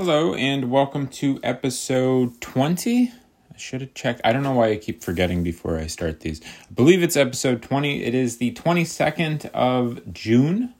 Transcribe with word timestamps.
Hello, 0.00 0.32
and 0.32 0.70
welcome 0.70 1.08
to 1.08 1.40
episode 1.42 2.40
20. 2.40 3.08
I 3.52 3.58
should 3.58 3.80
have 3.80 3.94
checked. 3.94 4.20
I 4.22 4.32
don't 4.32 4.44
know 4.44 4.52
why 4.52 4.70
I 4.70 4.76
keep 4.76 5.02
forgetting 5.02 5.42
before 5.42 5.76
I 5.76 5.88
start 5.88 6.20
these. 6.20 6.40
I 6.40 6.72
believe 6.72 7.02
it's 7.02 7.16
episode 7.16 7.62
20. 7.62 8.04
It 8.04 8.14
is 8.14 8.36
the 8.36 8.52
22nd 8.52 9.46
of 9.46 10.12
June, 10.12 10.72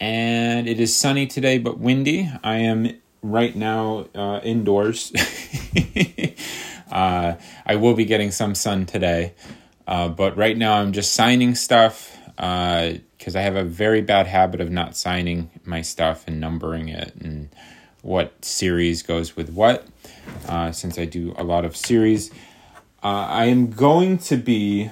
and 0.00 0.66
it 0.66 0.80
is 0.80 0.96
sunny 0.96 1.28
today 1.28 1.58
but 1.58 1.78
windy. 1.78 2.28
I 2.42 2.56
am 2.56 2.98
right 3.22 3.54
now 3.54 4.08
uh, 4.16 4.40
indoors. 4.42 5.12
uh, 6.90 7.36
I 7.64 7.76
will 7.76 7.94
be 7.94 8.04
getting 8.04 8.32
some 8.32 8.56
sun 8.56 8.84
today, 8.84 9.34
uh, 9.86 10.08
but 10.08 10.36
right 10.36 10.58
now 10.58 10.80
I'm 10.80 10.90
just 10.90 11.12
signing 11.12 11.54
stuff 11.54 12.18
because 12.34 13.36
uh, 13.36 13.38
I 13.38 13.42
have 13.42 13.54
a 13.54 13.62
very 13.62 14.00
bad 14.00 14.26
habit 14.26 14.60
of 14.60 14.72
not 14.72 14.96
signing 14.96 15.50
my 15.64 15.82
stuff 15.82 16.24
and 16.26 16.40
numbering 16.40 16.88
it 16.88 17.14
and 17.14 17.48
what 18.04 18.44
series 18.44 19.02
goes 19.02 19.34
with 19.34 19.48
what, 19.50 19.86
uh, 20.46 20.70
since 20.70 20.98
I 20.98 21.06
do 21.06 21.34
a 21.38 21.42
lot 21.42 21.64
of 21.64 21.74
series. 21.74 22.30
Uh, 23.02 23.26
I 23.28 23.46
am 23.46 23.70
going 23.70 24.18
to 24.18 24.36
be 24.36 24.90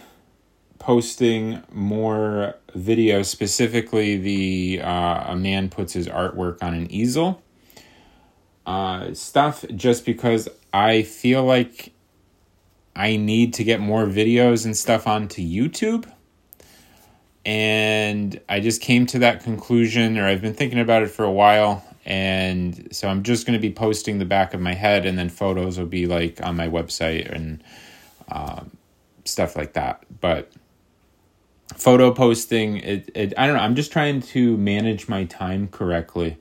posting 0.78 1.62
more 1.70 2.56
videos, 2.74 3.26
specifically 3.26 4.16
the 4.16 4.82
uh, 4.82 5.32
a 5.32 5.36
man 5.36 5.68
puts 5.68 5.92
his 5.92 6.08
artwork 6.08 6.62
on 6.62 6.72
an 6.72 6.90
easel 6.90 7.42
uh, 8.64 9.12
stuff, 9.12 9.64
just 9.76 10.06
because 10.06 10.48
I 10.72 11.02
feel 11.02 11.44
like 11.44 11.92
I 12.96 13.16
need 13.16 13.52
to 13.54 13.64
get 13.64 13.78
more 13.78 14.06
videos 14.06 14.64
and 14.64 14.74
stuff 14.74 15.06
onto 15.06 15.42
YouTube. 15.42 16.10
And 17.44 18.40
I 18.48 18.60
just 18.60 18.80
came 18.80 19.04
to 19.06 19.18
that 19.18 19.42
conclusion, 19.42 20.16
or 20.16 20.26
I've 20.26 20.40
been 20.40 20.54
thinking 20.54 20.80
about 20.80 21.02
it 21.02 21.10
for 21.10 21.24
a 21.24 21.30
while 21.30 21.84
and 22.04 22.88
so 22.94 23.08
I'm 23.08 23.22
just 23.22 23.46
going 23.46 23.58
to 23.58 23.60
be 23.60 23.72
posting 23.72 24.18
the 24.18 24.24
back 24.24 24.54
of 24.54 24.60
my 24.60 24.74
head, 24.74 25.06
and 25.06 25.18
then 25.18 25.28
photos 25.28 25.78
will 25.78 25.86
be 25.86 26.06
like 26.06 26.42
on 26.42 26.56
my 26.56 26.68
website 26.68 27.30
and 27.32 27.62
um, 28.30 28.76
stuff 29.24 29.56
like 29.56 29.74
that. 29.74 30.04
But 30.20 30.50
photo 31.76 32.12
posting, 32.12 32.78
it, 32.78 33.10
it 33.14 33.34
I 33.38 33.46
don't 33.46 33.56
know. 33.56 33.62
I'm 33.62 33.76
just 33.76 33.92
trying 33.92 34.20
to 34.22 34.56
manage 34.56 35.08
my 35.08 35.24
time 35.24 35.68
correctly, 35.68 36.38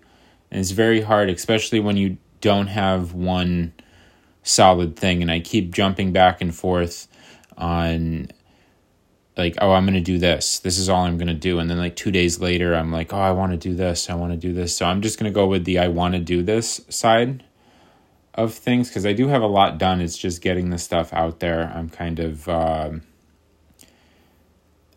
and 0.50 0.60
it's 0.60 0.72
very 0.72 1.02
hard, 1.02 1.30
especially 1.30 1.80
when 1.80 1.98
you 1.98 2.18
don't 2.42 2.68
have 2.68 3.14
one 3.14 3.74
solid 4.44 4.96
thing, 4.96 5.22
and 5.22 5.32
I 5.32 5.40
keep 5.40 5.72
jumping 5.74 6.12
back 6.12 6.42
and 6.42 6.54
forth 6.54 7.08
on 7.58 8.30
like 9.38 9.56
oh 9.62 9.72
i'm 9.72 9.86
going 9.86 9.94
to 9.94 10.02
do 10.02 10.18
this. 10.18 10.60
This 10.60 10.78
is 10.78 10.90
all 10.90 11.06
i'm 11.06 11.18
going 11.18 11.28
to 11.28 11.34
do. 11.34 11.60
And 11.60 11.70
then 11.70 11.78
like 11.78 11.96
two 11.96 12.12
days 12.12 12.40
later 12.40 12.76
i'm 12.76 12.92
like 12.92 13.14
oh 13.14 13.20
i 13.20 13.32
want 13.32 13.52
to 13.52 13.58
do 13.58 13.74
this. 13.76 14.10
I 14.10 14.16
want 14.16 14.34
to 14.34 14.38
do 14.38 14.54
this. 14.54 14.76
So 14.76 14.86
i'm 14.86 15.02
just 15.02 15.20
going 15.20 15.32
to 15.32 15.36
go 15.36 15.48
with 15.48 15.66
the 15.66 15.80
i 15.80 15.88
want 15.88 16.14
to 16.14 16.20
do 16.20 16.44
this 16.44 16.82
side 16.90 17.44
of 18.34 18.54
things 18.54 18.90
because 18.90 19.06
i 19.06 19.14
do 19.14 19.28
have 19.28 19.42
a 19.42 19.48
lot 19.48 19.78
done. 19.78 20.02
It's 20.02 20.18
just 20.18 20.42
getting 20.42 20.70
the 20.70 20.78
stuff 20.78 21.14
out 21.14 21.40
there. 21.40 21.72
I'm 21.76 21.90
kind 21.90 22.20
of 22.20 22.48
um, 22.50 23.04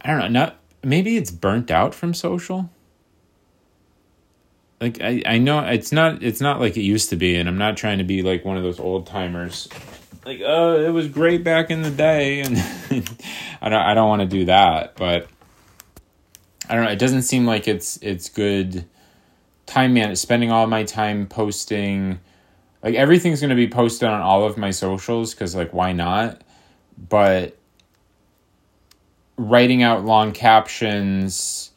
i 0.03 0.09
don't 0.11 0.19
know 0.19 0.29
not 0.29 0.57
maybe 0.83 1.17
it's 1.17 1.31
burnt 1.31 1.71
out 1.71 1.95
from 1.95 2.15
social. 2.15 2.71
Like 4.81 5.01
I, 5.01 5.23
I 5.25 5.39
know 5.39 5.61
it's 5.61 5.93
not 5.93 6.23
it's 6.23 6.41
not 6.41 6.61
like 6.61 6.77
it 6.77 6.83
used 6.83 7.09
to 7.11 7.17
be 7.17 7.37
and 7.37 7.49
i'm 7.49 7.57
not 7.57 7.77
trying 7.77 7.99
to 7.99 8.05
be 8.05 8.23
like 8.23 8.45
one 8.45 8.59
of 8.59 8.63
those 8.63 8.79
old 8.79 9.07
timers 9.07 9.67
like 10.25 10.41
oh 10.45 10.81
it 10.81 10.91
was 10.91 11.09
great 11.09 11.45
back 11.45 11.71
in 11.71 11.83
the 11.83 11.91
day 11.91 12.41
and 12.41 12.57
I 13.61 13.69
don't 13.69 13.81
I 13.81 13.95
don't 13.95 14.09
want 14.09 14.23
to 14.23 14.29
do 14.29 14.47
that 14.47 14.97
but 14.97 15.29
I 16.69 16.75
don't 16.75 16.85
know 16.85 16.91
it 16.91 16.99
doesn't 16.99 17.23
seem 17.23 17.45
like 17.45 17.69
it's 17.69 17.99
it's 18.03 18.29
good 18.29 18.87
time 19.67 19.95
man 19.95 20.15
spending 20.17 20.51
all 20.51 20.67
my 20.67 20.85
time 20.85 21.27
posting 21.27 22.19
like 22.83 22.95
everything's 22.95 23.41
going 23.41 23.51
to 23.51 23.57
be 23.57 23.69
posted 23.69 24.09
on 24.09 24.21
all 24.21 24.45
of 24.45 24.59
my 24.59 24.71
socials 24.71 25.35
cuz 25.35 25.55
like 25.55 25.73
why 25.73 25.93
not? 25.93 26.43
But 27.09 27.57
writing 29.37 29.83
out 29.83 30.05
long 30.05 30.33
captions 30.33 31.71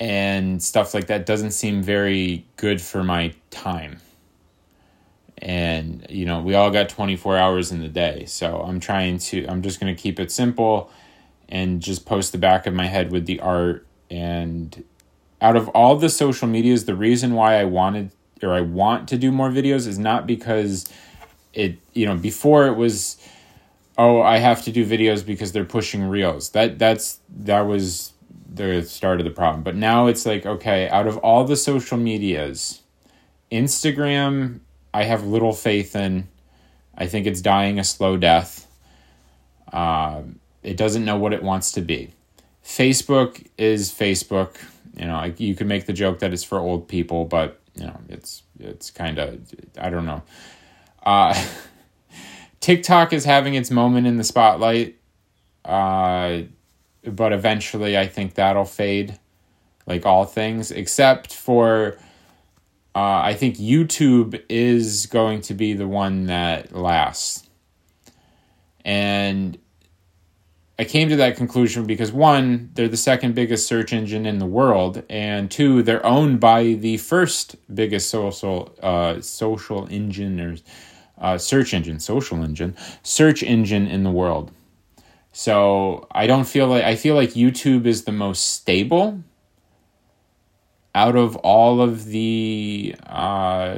and 0.00 0.62
stuff 0.62 0.94
like 0.94 1.06
that 1.08 1.26
doesn't 1.26 1.52
seem 1.52 1.82
very 1.82 2.44
good 2.56 2.80
for 2.80 3.04
my 3.04 3.34
time 3.50 4.00
and 5.40 6.06
you 6.10 6.26
know 6.26 6.40
we 6.40 6.54
all 6.54 6.70
got 6.70 6.88
24 6.88 7.36
hours 7.36 7.72
in 7.72 7.80
the 7.80 7.88
day. 7.88 8.24
So 8.26 8.60
i'm 8.60 8.80
trying 8.80 9.18
to 9.18 9.46
i'm 9.46 9.62
just 9.62 9.80
going 9.80 9.94
to 9.94 10.00
keep 10.00 10.20
it 10.20 10.30
simple 10.30 10.90
and 11.48 11.80
just 11.80 12.06
post 12.06 12.32
the 12.32 12.38
back 12.38 12.66
of 12.66 12.74
my 12.74 12.86
head 12.86 13.10
with 13.10 13.26
the 13.26 13.40
art. 13.40 13.86
And 14.10 14.84
out 15.40 15.56
of 15.56 15.68
all 15.70 15.96
the 15.96 16.08
social 16.08 16.46
medias 16.46 16.84
the 16.84 16.94
reason 16.94 17.34
why 17.34 17.58
i 17.58 17.64
wanted 17.64 18.10
or 18.42 18.52
i 18.52 18.60
want 18.60 19.08
to 19.08 19.16
do 19.16 19.30
more 19.30 19.50
videos 19.50 19.86
is 19.86 19.98
not 19.98 20.26
because 20.26 20.86
it 21.52 21.78
you 21.94 22.06
know 22.06 22.16
before 22.16 22.66
it 22.66 22.74
was 22.74 23.16
oh 23.98 24.20
i 24.20 24.38
have 24.38 24.62
to 24.62 24.72
do 24.72 24.84
videos 24.86 25.24
because 25.24 25.52
they're 25.52 25.64
pushing 25.64 26.04
reels. 26.04 26.50
That 26.50 26.78
that's 26.78 27.20
that 27.30 27.62
was 27.62 28.12
the 28.52 28.82
start 28.82 29.20
of 29.20 29.24
the 29.24 29.30
problem. 29.30 29.62
But 29.62 29.76
now 29.76 30.06
it's 30.06 30.26
like 30.26 30.44
okay 30.44 30.88
out 30.88 31.06
of 31.06 31.16
all 31.18 31.44
the 31.44 31.56
social 31.56 31.96
medias 31.96 32.82
instagram 33.50 34.60
I 34.92 35.04
have 35.04 35.26
little 35.26 35.52
faith 35.52 35.94
in. 35.94 36.28
I 36.96 37.06
think 37.06 37.26
it's 37.26 37.40
dying 37.40 37.78
a 37.78 37.84
slow 37.84 38.16
death. 38.16 38.66
Uh, 39.72 40.22
it 40.62 40.76
doesn't 40.76 41.04
know 41.04 41.16
what 41.16 41.32
it 41.32 41.42
wants 41.42 41.72
to 41.72 41.80
be. 41.80 42.10
Facebook 42.64 43.46
is 43.56 43.90
Facebook. 43.90 44.56
You 44.96 45.06
know, 45.06 45.32
you 45.36 45.54
can 45.54 45.68
make 45.68 45.86
the 45.86 45.92
joke 45.92 46.18
that 46.18 46.32
it's 46.32 46.44
for 46.44 46.58
old 46.58 46.88
people, 46.88 47.24
but 47.24 47.60
you 47.74 47.86
know, 47.86 47.98
it's 48.08 48.42
it's 48.58 48.90
kind 48.90 49.18
of 49.18 49.40
I 49.78 49.90
don't 49.90 50.06
know. 50.06 50.22
Uh, 51.04 51.34
TikTok 52.60 53.12
is 53.12 53.24
having 53.24 53.54
its 53.54 53.70
moment 53.70 54.06
in 54.06 54.16
the 54.16 54.24
spotlight, 54.24 54.96
uh, 55.64 56.42
but 57.04 57.32
eventually 57.32 57.96
I 57.96 58.06
think 58.06 58.34
that'll 58.34 58.64
fade, 58.64 59.18
like 59.86 60.04
all 60.04 60.24
things, 60.24 60.70
except 60.70 61.32
for 61.32 61.96
uh, 62.94 63.20
I 63.22 63.34
think 63.34 63.56
YouTube 63.56 64.42
is 64.48 65.06
going 65.06 65.42
to 65.42 65.54
be 65.54 65.74
the 65.74 65.86
one 65.86 66.26
that 66.26 66.74
lasts. 66.74 67.48
And 68.84 69.58
I 70.78 70.84
came 70.84 71.10
to 71.10 71.16
that 71.16 71.36
conclusion 71.36 71.84
because 71.84 72.10
one, 72.10 72.70
they're 72.74 72.88
the 72.88 72.96
second 72.96 73.34
biggest 73.34 73.66
search 73.66 73.92
engine 73.92 74.24
in 74.24 74.38
the 74.38 74.46
world, 74.46 75.02
and 75.10 75.50
two, 75.50 75.82
they're 75.82 76.04
owned 76.04 76.40
by 76.40 76.72
the 76.72 76.96
first 76.96 77.56
biggest 77.72 78.08
social 78.08 78.74
uh, 78.82 79.20
social 79.20 79.86
engine 79.90 80.40
or 80.40 80.56
uh, 81.18 81.36
search 81.36 81.74
engine, 81.74 82.00
social 82.00 82.42
engine, 82.42 82.74
search 83.02 83.42
engine 83.42 83.86
in 83.86 84.04
the 84.04 84.10
world. 84.10 84.52
So 85.32 86.08
I 86.10 86.26
don't 86.26 86.48
feel 86.48 86.66
like 86.66 86.84
I 86.84 86.96
feel 86.96 87.14
like 87.14 87.30
YouTube 87.30 87.84
is 87.84 88.04
the 88.04 88.12
most 88.12 88.54
stable 88.54 89.22
out 90.94 91.16
of 91.16 91.36
all 91.36 91.80
of 91.80 92.06
the 92.06 92.94
uh, 93.06 93.76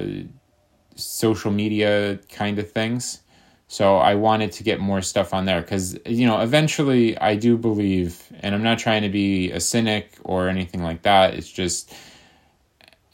social 0.94 1.50
media 1.50 2.18
kind 2.30 2.58
of 2.58 2.70
things. 2.70 3.20
So 3.68 3.96
I 3.96 4.16
wanted 4.16 4.52
to 4.52 4.62
get 4.62 4.80
more 4.80 5.00
stuff 5.00 5.32
on 5.32 5.46
there 5.46 5.62
because, 5.62 5.98
you 6.04 6.26
know, 6.26 6.40
eventually 6.40 7.16
I 7.18 7.36
do 7.36 7.56
believe, 7.56 8.22
and 8.40 8.54
I'm 8.54 8.62
not 8.62 8.78
trying 8.78 9.02
to 9.02 9.08
be 9.08 9.50
a 9.50 9.60
cynic 9.60 10.12
or 10.24 10.48
anything 10.48 10.82
like 10.82 11.02
that. 11.02 11.34
It's 11.34 11.50
just, 11.50 11.94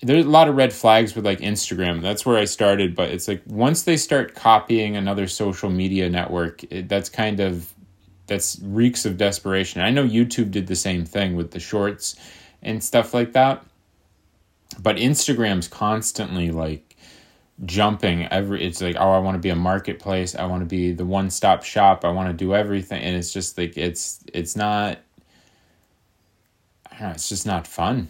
there's 0.02 0.26
a 0.26 0.28
lot 0.28 0.48
of 0.48 0.56
red 0.56 0.72
flags 0.72 1.14
with 1.14 1.24
like 1.24 1.38
Instagram. 1.38 2.02
That's 2.02 2.26
where 2.26 2.36
I 2.36 2.44
started. 2.44 2.96
But 2.96 3.10
it's 3.10 3.28
like 3.28 3.42
once 3.46 3.84
they 3.84 3.96
start 3.96 4.34
copying 4.34 4.96
another 4.96 5.28
social 5.28 5.70
media 5.70 6.10
network, 6.10 6.64
it, 6.72 6.88
that's 6.88 7.08
kind 7.08 7.38
of, 7.38 7.72
that's 8.26 8.58
reeks 8.60 9.06
of 9.06 9.16
desperation. 9.16 9.80
I 9.80 9.90
know 9.90 10.04
YouTube 10.04 10.50
did 10.50 10.66
the 10.66 10.76
same 10.76 11.04
thing 11.04 11.36
with 11.36 11.52
the 11.52 11.60
shorts 11.60 12.16
and 12.62 12.82
stuff 12.82 13.14
like 13.14 13.32
that 13.34 13.64
but 14.78 14.96
Instagram's 14.96 15.68
constantly 15.68 16.50
like 16.50 16.96
jumping 17.64 18.24
every 18.26 18.64
it's 18.64 18.80
like 18.80 18.96
oh 18.98 19.10
I 19.10 19.18
want 19.18 19.34
to 19.34 19.40
be 19.40 19.48
a 19.48 19.56
marketplace 19.56 20.34
I 20.34 20.46
want 20.46 20.62
to 20.62 20.66
be 20.66 20.92
the 20.92 21.04
one 21.04 21.30
stop 21.30 21.64
shop 21.64 22.04
I 22.04 22.10
want 22.10 22.28
to 22.28 22.32
do 22.32 22.54
everything 22.54 23.02
and 23.02 23.16
it's 23.16 23.32
just 23.32 23.58
like 23.58 23.76
it's 23.76 24.20
it's 24.32 24.54
not 24.54 25.00
I 26.86 26.98
don't 26.98 27.08
know 27.08 27.14
it's 27.14 27.28
just 27.28 27.46
not 27.46 27.66
fun. 27.66 28.08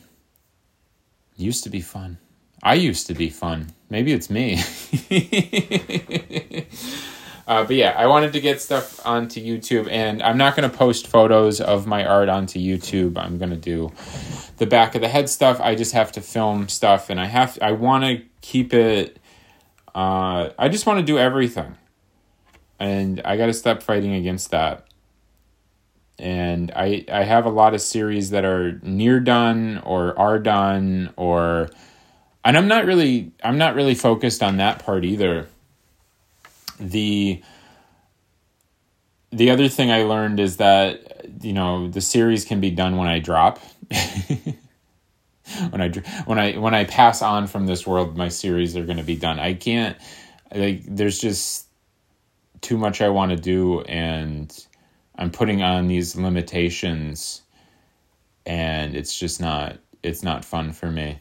Used 1.36 1.64
to 1.64 1.70
be 1.70 1.80
fun. 1.80 2.18
I 2.62 2.74
used 2.74 3.06
to 3.06 3.14
be 3.14 3.30
fun. 3.30 3.68
Maybe 3.88 4.12
it's 4.12 4.28
me 4.28 4.60
uh, 7.48 7.64
but 7.64 7.74
yeah 7.74 7.94
I 7.96 8.06
wanted 8.06 8.32
to 8.34 8.40
get 8.40 8.60
stuff 8.60 9.04
onto 9.04 9.40
YouTube 9.40 9.88
and 9.90 10.22
I'm 10.22 10.38
not 10.38 10.54
going 10.54 10.70
to 10.70 10.76
post 10.76 11.08
photos 11.08 11.60
of 11.60 11.86
my 11.86 12.06
art 12.06 12.28
onto 12.28 12.60
YouTube 12.60 13.18
I'm 13.18 13.38
going 13.38 13.50
to 13.50 13.56
do 13.56 13.92
the 14.58 14.66
back 14.66 14.94
of 14.94 15.00
the 15.00 15.08
head 15.08 15.30
stuff. 15.30 15.60
I 15.60 15.74
just 15.74 15.92
have 15.92 16.12
to 16.12 16.20
film 16.20 16.68
stuff, 16.68 17.10
and 17.10 17.20
I 17.20 17.26
have 17.26 17.58
I 17.62 17.72
want 17.72 18.04
to 18.04 18.22
keep 18.40 18.74
it. 18.74 19.18
Uh, 19.94 20.50
I 20.58 20.68
just 20.68 20.86
want 20.86 21.00
to 21.00 21.04
do 21.06 21.18
everything, 21.18 21.76
and 22.78 23.22
I 23.24 23.36
got 23.36 23.46
to 23.46 23.54
stop 23.54 23.82
fighting 23.82 24.14
against 24.14 24.50
that. 24.50 24.84
And 26.18 26.72
I 26.74 27.04
I 27.10 27.22
have 27.22 27.46
a 27.46 27.50
lot 27.50 27.74
of 27.74 27.80
series 27.80 28.30
that 28.30 28.44
are 28.44 28.78
near 28.82 29.20
done 29.20 29.80
or 29.84 30.18
are 30.18 30.40
done 30.40 31.12
or 31.16 31.70
and 32.44 32.56
I'm 32.56 32.66
not 32.66 32.86
really 32.86 33.30
I'm 33.42 33.56
not 33.56 33.76
really 33.76 33.94
focused 33.94 34.42
on 34.42 34.56
that 34.56 34.80
part 34.80 35.04
either. 35.04 35.46
The 36.80 37.42
the 39.30 39.50
other 39.50 39.68
thing 39.68 39.90
I 39.90 40.04
learned 40.04 40.40
is 40.40 40.56
that 40.56 41.26
you 41.42 41.52
know 41.52 41.88
the 41.88 42.00
series 42.00 42.44
can 42.44 42.60
be 42.60 42.70
done 42.70 42.96
when 42.96 43.08
I 43.08 43.18
drop. 43.18 43.60
when 45.70 45.80
I 45.80 45.90
when 46.24 46.38
I 46.38 46.58
when 46.58 46.74
I 46.74 46.84
pass 46.84 47.22
on 47.22 47.46
from 47.46 47.66
this 47.66 47.86
world, 47.86 48.16
my 48.16 48.28
series 48.28 48.76
are 48.76 48.84
going 48.84 48.98
to 48.98 49.04
be 49.04 49.16
done. 49.16 49.38
I 49.38 49.54
can't 49.54 49.96
like 50.54 50.82
there's 50.84 51.18
just 51.18 51.66
too 52.60 52.76
much 52.76 53.00
I 53.00 53.08
want 53.08 53.30
to 53.30 53.36
do, 53.36 53.80
and 53.82 54.52
I'm 55.14 55.30
putting 55.30 55.62
on 55.62 55.88
these 55.88 56.16
limitations, 56.16 57.42
and 58.46 58.96
it's 58.96 59.18
just 59.18 59.40
not 59.40 59.78
it's 60.02 60.22
not 60.22 60.44
fun 60.44 60.72
for 60.72 60.90
me. 60.90 61.20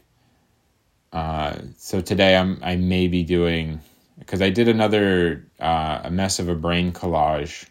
Uh, 1.12 1.57
so 1.77 2.01
today 2.01 2.36
I'm 2.36 2.60
I 2.62 2.75
may 2.75 3.07
be 3.07 3.24
doing 3.24 3.81
because 4.19 4.42
I 4.42 4.50
did 4.50 4.68
another 4.68 5.46
uh, 5.60 6.02
a 6.06 6.12
mess 6.12 6.40
of 6.40 6.50
a 6.50 6.56
brain 6.56 6.92
collage. 6.92 7.68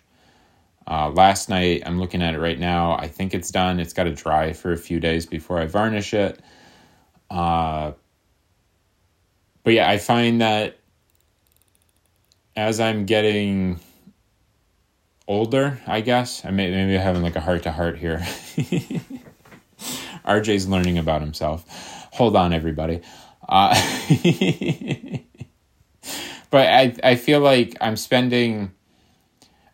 Uh, 0.89 1.11
last 1.11 1.49
night, 1.49 1.83
I'm 1.85 1.99
looking 1.99 2.23
at 2.23 2.35
it 2.35 2.39
right 2.39 2.59
now. 2.59 2.93
I 2.93 3.09
think 3.09 3.35
it's 3.35 3.51
done. 3.51 3.81
It's 3.81 3.93
got 3.93 4.05
to 4.05 4.15
dry 4.15 4.53
for 4.53 4.73
a 4.73 4.77
few 4.77 5.01
days 5.01 5.27
before 5.27 5.59
I 5.59 5.67
varnish 5.67 6.15
it. 6.15 6.41
Uh, 7.29 7.93
but 9.65 9.73
yeah, 9.73 9.91
I 9.91 9.99
find 9.99 10.41
that 10.41 10.79
as 12.55 12.79
I'm 12.79 13.05
getting 13.05 13.81
older, 15.27 15.81
I 15.89 16.01
guess 16.03 16.45
I 16.45 16.51
may 16.51 16.71
maybe 16.71 16.97
having 16.97 17.23
like 17.23 17.35
a 17.35 17.41
heart 17.41 17.65
to 17.65 17.73
heart 17.73 17.99
here. 17.99 18.19
RJ's 20.25 20.69
learning 20.69 20.99
about 20.99 21.21
himself. 21.21 21.65
Hold 22.13 22.37
on, 22.37 22.53
everybody. 22.53 23.03
But 26.57 26.69
I 26.69 26.95
I 27.05 27.17
feel 27.17 27.41
like 27.41 27.77
I'm 27.83 27.97
spending 27.97 28.73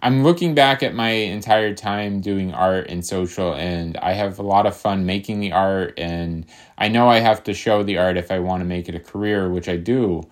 I'm 0.01 0.25
looking 0.25 0.53
back 0.53 0.83
at 0.83 0.97
my 0.97 1.11
entire 1.11 1.77
time 1.77 2.21
doing 2.21 2.53
art 2.53 2.89
and 2.89 3.07
social, 3.07 3.55
and 3.55 3.97
I 3.99 4.15
have 4.15 4.41
a 4.41 4.43
lot 4.43 4.67
of 4.67 4.77
fun 4.77 5.07
making 5.07 5.39
the 5.39 5.53
art. 5.53 5.95
And 5.97 6.45
I 6.77 6.89
know 6.89 7.09
I 7.09 7.21
have 7.21 7.45
to 7.45 7.55
show 7.55 7.85
the 7.85 7.99
art 7.99 8.17
if 8.17 8.33
I 8.33 8.41
want 8.41 8.63
to 8.63 8.65
make 8.65 8.89
it 8.89 8.97
a 8.97 8.99
career, 8.99 9.49
which 9.49 9.69
I 9.69 9.77
do, 9.77 10.25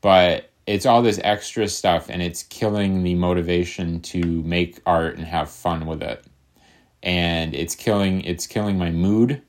but 0.00 0.50
it's 0.68 0.86
all 0.86 1.02
this 1.02 1.18
extra 1.24 1.66
stuff, 1.66 2.08
and 2.08 2.22
it's 2.22 2.44
killing 2.44 3.02
the 3.02 3.16
motivation 3.16 4.00
to 4.02 4.20
make 4.44 4.80
art 4.86 5.16
and 5.16 5.26
have 5.26 5.50
fun 5.50 5.84
with 5.84 6.00
it. 6.00 6.24
And 7.02 7.56
it's 7.56 7.74
killing 7.74 8.20
it's 8.20 8.46
killing 8.46 8.78
my 8.78 8.92
mood. 8.92 9.42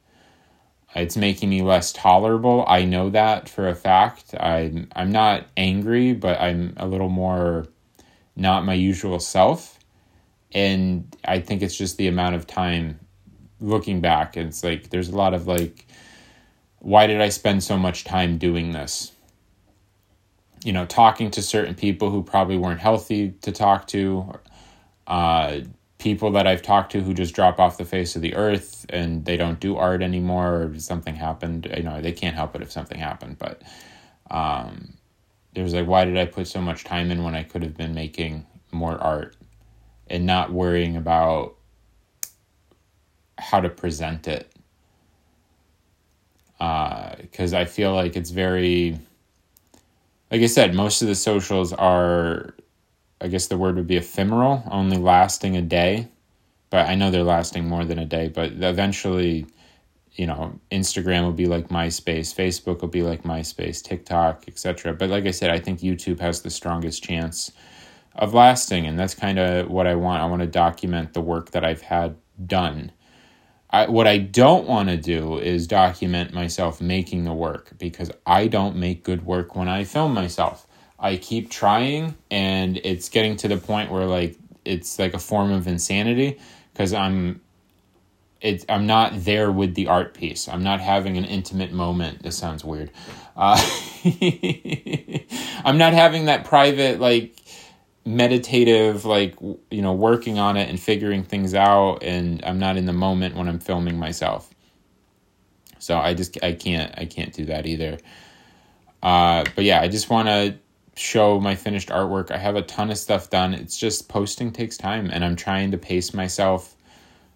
It's 0.95 1.15
making 1.15 1.49
me 1.49 1.61
less 1.61 1.91
tolerable. 1.91 2.65
I 2.67 2.83
know 2.83 3.09
that 3.11 3.47
for 3.47 3.67
a 3.67 3.75
fact. 3.75 4.33
I'm 4.39 4.87
I'm 4.95 5.11
not 5.11 5.45
angry, 5.55 6.13
but 6.13 6.39
I'm 6.41 6.73
a 6.77 6.87
little 6.87 7.09
more 7.09 7.67
not 8.35 8.65
my 8.65 8.73
usual 8.73 9.19
self. 9.19 9.77
And 10.51 11.15
I 11.25 11.41
think 11.41 11.61
it's 11.61 11.77
just 11.77 11.97
the 11.97 12.07
amount 12.07 12.35
of 12.35 12.47
time 12.47 12.99
looking 13.59 14.01
back. 14.01 14.35
It's 14.35 14.63
like 14.63 14.89
there's 14.89 15.09
a 15.09 15.15
lot 15.15 15.33
of 15.33 15.45
like, 15.45 15.85
why 16.79 17.05
did 17.05 17.21
I 17.21 17.29
spend 17.29 17.63
so 17.63 17.77
much 17.77 18.03
time 18.03 18.37
doing 18.37 18.71
this? 18.71 19.11
You 20.63 20.73
know, 20.73 20.85
talking 20.85 21.29
to 21.31 21.41
certain 21.41 21.75
people 21.75 22.09
who 22.09 22.23
probably 22.23 22.57
weren't 22.57 22.79
healthy 22.79 23.31
to 23.41 23.51
talk 23.51 23.87
to, 23.87 24.33
uh, 25.07 25.59
people 25.99 26.31
that 26.31 26.47
I've 26.47 26.61
talked 26.61 26.91
to 26.93 27.01
who 27.01 27.13
just 27.13 27.35
drop 27.35 27.59
off 27.59 27.77
the 27.77 27.85
face 27.85 28.15
of 28.15 28.21
the 28.21 28.35
earth 28.35 28.85
and 28.89 29.25
they 29.25 29.37
don't 29.37 29.59
do 29.59 29.77
art 29.77 30.01
anymore 30.01 30.63
or 30.63 30.79
something 30.79 31.15
happened. 31.15 31.71
You 31.75 31.83
know, 31.83 32.01
they 32.01 32.13
can't 32.13 32.35
help 32.35 32.55
it 32.55 32.61
if 32.61 32.71
something 32.71 32.97
happened, 32.97 33.37
but 33.37 33.61
um, 34.31 34.93
there's 35.53 35.73
like 35.73 35.87
why 35.87 36.05
did 36.05 36.17
i 36.17 36.25
put 36.25 36.47
so 36.47 36.61
much 36.61 36.83
time 36.83 37.11
in 37.11 37.23
when 37.23 37.35
i 37.35 37.43
could 37.43 37.63
have 37.63 37.75
been 37.75 37.93
making 37.93 38.45
more 38.71 38.97
art 38.97 39.35
and 40.07 40.25
not 40.25 40.51
worrying 40.51 40.95
about 40.95 41.55
how 43.37 43.59
to 43.59 43.69
present 43.69 44.27
it 44.27 44.51
because 46.57 47.53
uh, 47.53 47.59
i 47.59 47.65
feel 47.65 47.93
like 47.93 48.15
it's 48.15 48.29
very 48.29 48.97
like 50.31 50.41
i 50.41 50.45
said 50.45 50.73
most 50.73 51.01
of 51.01 51.07
the 51.07 51.15
socials 51.15 51.73
are 51.73 52.53
i 53.21 53.27
guess 53.27 53.47
the 53.47 53.57
word 53.57 53.75
would 53.75 53.87
be 53.87 53.97
ephemeral 53.97 54.63
only 54.71 54.97
lasting 54.97 55.57
a 55.57 55.61
day. 55.61 56.07
But 56.69 56.87
i 56.87 56.95
know 56.95 57.11
they're 57.11 57.23
lasting 57.23 57.67
more 57.67 57.85
than 57.85 57.99
a 57.99 58.05
day 58.05 58.27
but 58.29 58.51
eventually 58.53 59.47
you 60.13 60.27
know 60.27 60.59
instagram 60.71 61.23
will 61.23 61.33
be 61.33 61.47
like 61.47 61.69
myspace 61.69 62.33
facebook 62.35 62.81
will 62.81 62.89
be 62.89 63.03
like 63.03 63.23
myspace 63.23 63.81
tiktok 63.81 64.43
etc 64.47 64.93
but 64.93 65.09
like 65.09 65.25
i 65.25 65.31
said 65.31 65.49
i 65.49 65.59
think 65.59 65.79
youtube 65.79 66.19
has 66.19 66.41
the 66.41 66.49
strongest 66.49 67.03
chance 67.03 67.51
of 68.15 68.33
lasting 68.33 68.85
and 68.85 68.99
that's 68.99 69.15
kind 69.15 69.39
of 69.39 69.69
what 69.69 69.87
i 69.87 69.95
want. 69.95 70.21
I 70.21 70.25
want 70.25 70.41
to 70.41 70.47
document 70.47 71.13
the 71.13 71.21
work 71.21 71.51
that 71.51 71.63
i've 71.65 71.81
had 71.81 72.15
done. 72.45 72.91
I, 73.71 73.87
what 73.87 74.07
i 74.07 74.17
don't 74.17 74.67
want 74.67 74.89
to 74.89 74.97
do 74.97 75.39
is 75.39 75.67
document 75.67 76.33
myself 76.33 76.81
making 76.81 77.23
the 77.25 77.33
work 77.33 77.71
because 77.77 78.11
i 78.25 78.47
don't 78.47 78.75
make 78.75 79.03
good 79.03 79.25
work 79.25 79.55
when 79.55 79.69
i 79.69 79.83
film 79.83 80.13
myself 80.13 80.67
i 80.99 81.17
keep 81.17 81.49
trying 81.49 82.15
and 82.29 82.77
it's 82.83 83.09
getting 83.09 83.35
to 83.35 83.47
the 83.47 83.57
point 83.57 83.91
where 83.91 84.05
like 84.05 84.37
it's 84.65 84.99
like 84.99 85.13
a 85.13 85.19
form 85.19 85.51
of 85.51 85.67
insanity 85.67 86.39
because 86.73 86.93
i'm 86.93 87.41
it, 88.41 88.65
I'm 88.69 88.85
not 88.85 89.25
there 89.25 89.51
with 89.51 89.75
the 89.75 89.87
art 89.87 90.13
piece. 90.13 90.47
I'm 90.47 90.63
not 90.63 90.79
having 90.79 91.17
an 91.17 91.25
intimate 91.25 91.71
moment. 91.71 92.23
This 92.23 92.37
sounds 92.37 92.63
weird. 92.63 92.91
Uh, 93.35 93.57
I'm 95.65 95.77
not 95.77 95.93
having 95.93 96.25
that 96.25 96.45
private, 96.45 96.99
like, 96.99 97.35
meditative, 98.05 99.03
like, 99.05 99.35
you 99.69 99.81
know, 99.81 99.93
working 99.93 100.39
on 100.39 100.55
it 100.55 100.69
and 100.69 100.79
figuring 100.79 101.23
things 101.23 101.53
out. 101.53 102.01
And 102.01 102.43
I'm 102.45 102.59
not 102.59 102.77
in 102.77 102.85
the 102.85 102.93
moment 102.93 103.35
when 103.35 103.49
I'm 103.49 103.59
filming 103.59 103.99
myself. 103.99 104.49
So 105.79 105.97
I 105.97 106.13
just, 106.13 106.41
I 106.43 106.53
can't, 106.53 106.93
I 106.97 107.05
can't 107.05 107.33
do 107.33 107.45
that 107.45 107.65
either. 107.65 107.97
Uh, 109.03 109.43
but 109.55 109.63
yeah, 109.63 109.81
I 109.81 109.89
just 109.89 110.09
want 110.09 110.27
to 110.27 110.57
show 110.99 111.39
my 111.39 111.55
finished 111.55 111.89
artwork. 111.89 112.31
I 112.31 112.37
have 112.37 112.55
a 112.55 112.61
ton 112.61 112.91
of 112.91 112.97
stuff 112.97 113.29
done. 113.29 113.53
It's 113.53 113.77
just 113.77 114.09
posting 114.09 114.51
takes 114.51 114.77
time 114.77 115.09
and 115.11 115.23
I'm 115.23 115.35
trying 115.35 115.71
to 115.71 115.77
pace 115.77 116.13
myself 116.13 116.75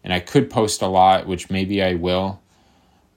and 0.04 0.13
I 0.13 0.19
could 0.19 0.50
post 0.50 0.81
a 0.81 0.88
lot, 0.88 1.27
which 1.27 1.50
maybe 1.50 1.81
I 1.81 1.95
will. 1.95 2.42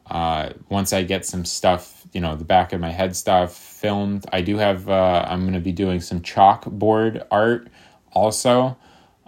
Uh, 0.08 0.50
once 0.68 0.92
I 0.92 1.02
get 1.02 1.26
some 1.26 1.44
stuff, 1.44 2.06
you 2.12 2.20
know, 2.20 2.36
the 2.36 2.44
back 2.44 2.72
of 2.72 2.80
my 2.80 2.90
head 2.90 3.16
stuff 3.16 3.56
filmed. 3.56 4.24
I 4.32 4.40
do 4.40 4.56
have. 4.56 4.88
Uh, 4.88 5.24
I'm 5.28 5.42
going 5.42 5.54
to 5.54 5.60
be 5.60 5.72
doing 5.72 6.00
some 6.00 6.20
chalkboard 6.20 7.26
art 7.30 7.68
also 8.12 8.76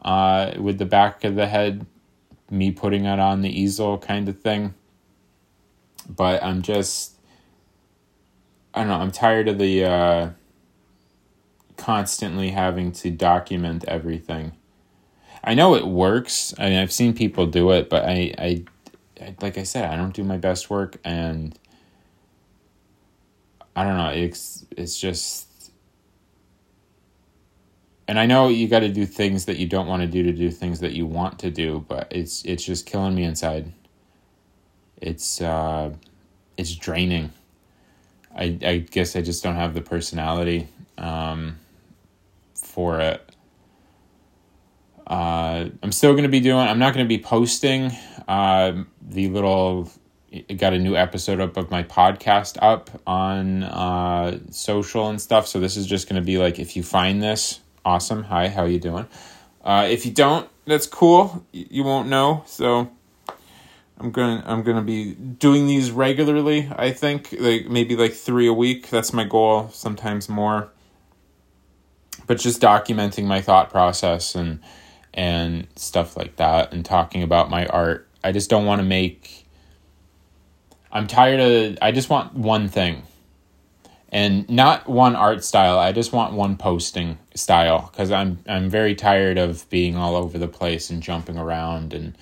uh, 0.02 0.52
with 0.58 0.78
the 0.78 0.86
back 0.86 1.24
of 1.24 1.34
the 1.34 1.46
head, 1.46 1.84
me 2.50 2.70
putting 2.70 3.06
it 3.06 3.18
on 3.18 3.42
the 3.42 3.50
easel 3.50 3.98
kind 3.98 4.28
of 4.28 4.40
thing. 4.40 4.74
But 6.08 6.42
I'm 6.44 6.62
just. 6.62 7.16
I 8.72 8.80
don't 8.80 8.88
know. 8.88 8.94
I'm 8.94 9.10
tired 9.10 9.48
of 9.48 9.58
the 9.58 9.84
uh, 9.84 10.30
constantly 11.78 12.50
having 12.50 12.92
to 12.92 13.10
document 13.10 13.84
everything. 13.88 14.52
I 15.42 15.54
know 15.54 15.74
it 15.76 15.86
works. 15.86 16.52
I 16.58 16.68
mean, 16.68 16.78
I've 16.78 16.92
seen 16.92 17.14
people 17.14 17.46
do 17.46 17.70
it, 17.70 17.88
but 17.88 18.04
I, 18.04 18.34
I, 18.36 18.64
I, 19.20 19.34
like 19.40 19.56
I 19.56 19.62
said, 19.62 19.90
I 19.90 19.96
don't 19.96 20.12
do 20.12 20.24
my 20.24 20.36
best 20.36 20.68
work, 20.68 20.98
and 21.04 21.58
I 23.74 23.84
don't 23.84 23.96
know. 23.96 24.10
It's 24.10 24.66
it's 24.76 25.00
just, 25.00 25.72
and 28.08 28.18
I 28.18 28.26
know 28.26 28.48
you 28.48 28.68
got 28.68 28.80
to 28.80 28.88
do 28.88 29.06
things 29.06 29.46
that 29.46 29.56
you 29.56 29.66
don't 29.66 29.86
want 29.86 30.02
to 30.02 30.08
do 30.08 30.22
to 30.24 30.32
do 30.32 30.50
things 30.50 30.80
that 30.80 30.92
you 30.92 31.06
want 31.06 31.38
to 31.38 31.50
do, 31.50 31.86
but 31.88 32.08
it's 32.10 32.44
it's 32.44 32.64
just 32.64 32.84
killing 32.84 33.14
me 33.14 33.22
inside. 33.22 33.72
It's 35.00 35.40
uh, 35.40 35.94
it's 36.56 36.74
draining. 36.74 37.32
I 38.34 38.58
I 38.62 38.78
guess 38.78 39.14
I 39.14 39.22
just 39.22 39.42
don't 39.44 39.54
have 39.54 39.74
the 39.74 39.80
personality 39.80 40.68
um, 40.98 41.58
for 42.78 43.00
it 43.00 43.28
uh, 45.08 45.68
I'm 45.82 45.90
still 45.90 46.12
going 46.12 46.24
to 46.24 46.28
be 46.28 46.40
doing, 46.40 46.68
I'm 46.68 46.78
not 46.78 46.92
going 46.94 47.04
to 47.04 47.08
be 47.08 47.18
posting 47.18 47.90
uh, 48.28 48.84
the 49.00 49.28
little, 49.28 49.90
got 50.56 50.74
a 50.74 50.78
new 50.78 50.94
episode 50.94 51.40
up 51.40 51.56
of 51.56 51.70
my 51.70 51.82
podcast 51.82 52.58
up 52.60 52.90
on 53.06 53.62
uh, 53.62 54.38
social 54.50 55.08
and 55.08 55.20
stuff. 55.20 55.48
So 55.48 55.60
this 55.60 55.76
is 55.78 55.86
just 55.86 56.08
going 56.08 56.20
to 56.20 56.26
be 56.26 56.36
like, 56.36 56.58
if 56.58 56.76
you 56.76 56.82
find 56.82 57.22
this, 57.22 57.60
awesome. 57.86 58.24
Hi, 58.24 58.48
how 58.48 58.64
you 58.66 58.78
doing? 58.78 59.06
Uh, 59.64 59.88
if 59.90 60.04
you 60.04 60.12
don't, 60.12 60.48
that's 60.66 60.86
cool. 60.86 61.46
You 61.52 61.84
won't 61.84 62.08
know. 62.08 62.44
So 62.46 62.90
I'm 63.98 64.10
gonna 64.12 64.44
I'm 64.46 64.62
gonna 64.62 64.82
be 64.82 65.14
doing 65.14 65.66
these 65.66 65.90
regularly. 65.90 66.70
I 66.70 66.92
think 66.92 67.34
like 67.38 67.66
maybe 67.66 67.96
like 67.96 68.12
three 68.12 68.46
a 68.46 68.52
week. 68.52 68.88
That's 68.90 69.12
my 69.12 69.24
goal. 69.24 69.70
Sometimes 69.70 70.28
more. 70.28 70.70
But 72.28 72.38
just 72.38 72.62
documenting 72.62 73.24
my 73.26 73.40
thought 73.42 73.70
process 73.70 74.36
and 74.36 74.60
and 75.14 75.66
stuff 75.76 76.16
like 76.16 76.36
that 76.36 76.72
and 76.72 76.84
talking 76.84 77.24
about 77.24 77.50
my 77.50 77.66
art. 77.66 78.08
I 78.22 78.32
just 78.32 78.50
don't 78.50 78.66
want 78.66 78.80
to 78.80 78.86
make 78.86 79.46
I'm 80.92 81.06
tired 81.08 81.40
of 81.40 81.78
I 81.82 81.92
just 81.92 82.10
want 82.10 82.34
one 82.34 82.68
thing. 82.68 83.02
and 84.10 84.48
not 84.48 84.88
one 84.88 85.16
art 85.16 85.44
style. 85.44 85.78
I 85.78 85.92
just 85.92 86.12
want 86.12 86.34
one 86.34 86.56
posting 86.56 87.18
style 87.34 87.90
because 87.92 88.10
I'm 88.10 88.38
I'm 88.48 88.70
very 88.70 88.94
tired 88.94 89.38
of 89.38 89.68
being 89.70 89.96
all 89.96 90.16
over 90.16 90.38
the 90.38 90.48
place 90.48 90.90
and 90.90 91.02
jumping 91.02 91.38
around 91.38 91.92
and 91.94 92.16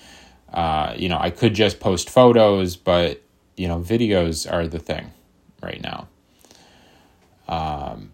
uh, 0.53 0.93
you 0.97 1.09
know 1.09 1.17
I 1.19 1.29
could 1.29 1.53
just 1.53 1.79
post 1.79 2.09
photos, 2.09 2.75
but 2.75 3.21
you 3.57 3.67
know 3.67 3.79
videos 3.79 4.51
are 4.51 4.67
the 4.67 4.79
thing 4.79 5.11
right 5.61 5.81
now. 5.81 6.07
Um, 7.47 8.11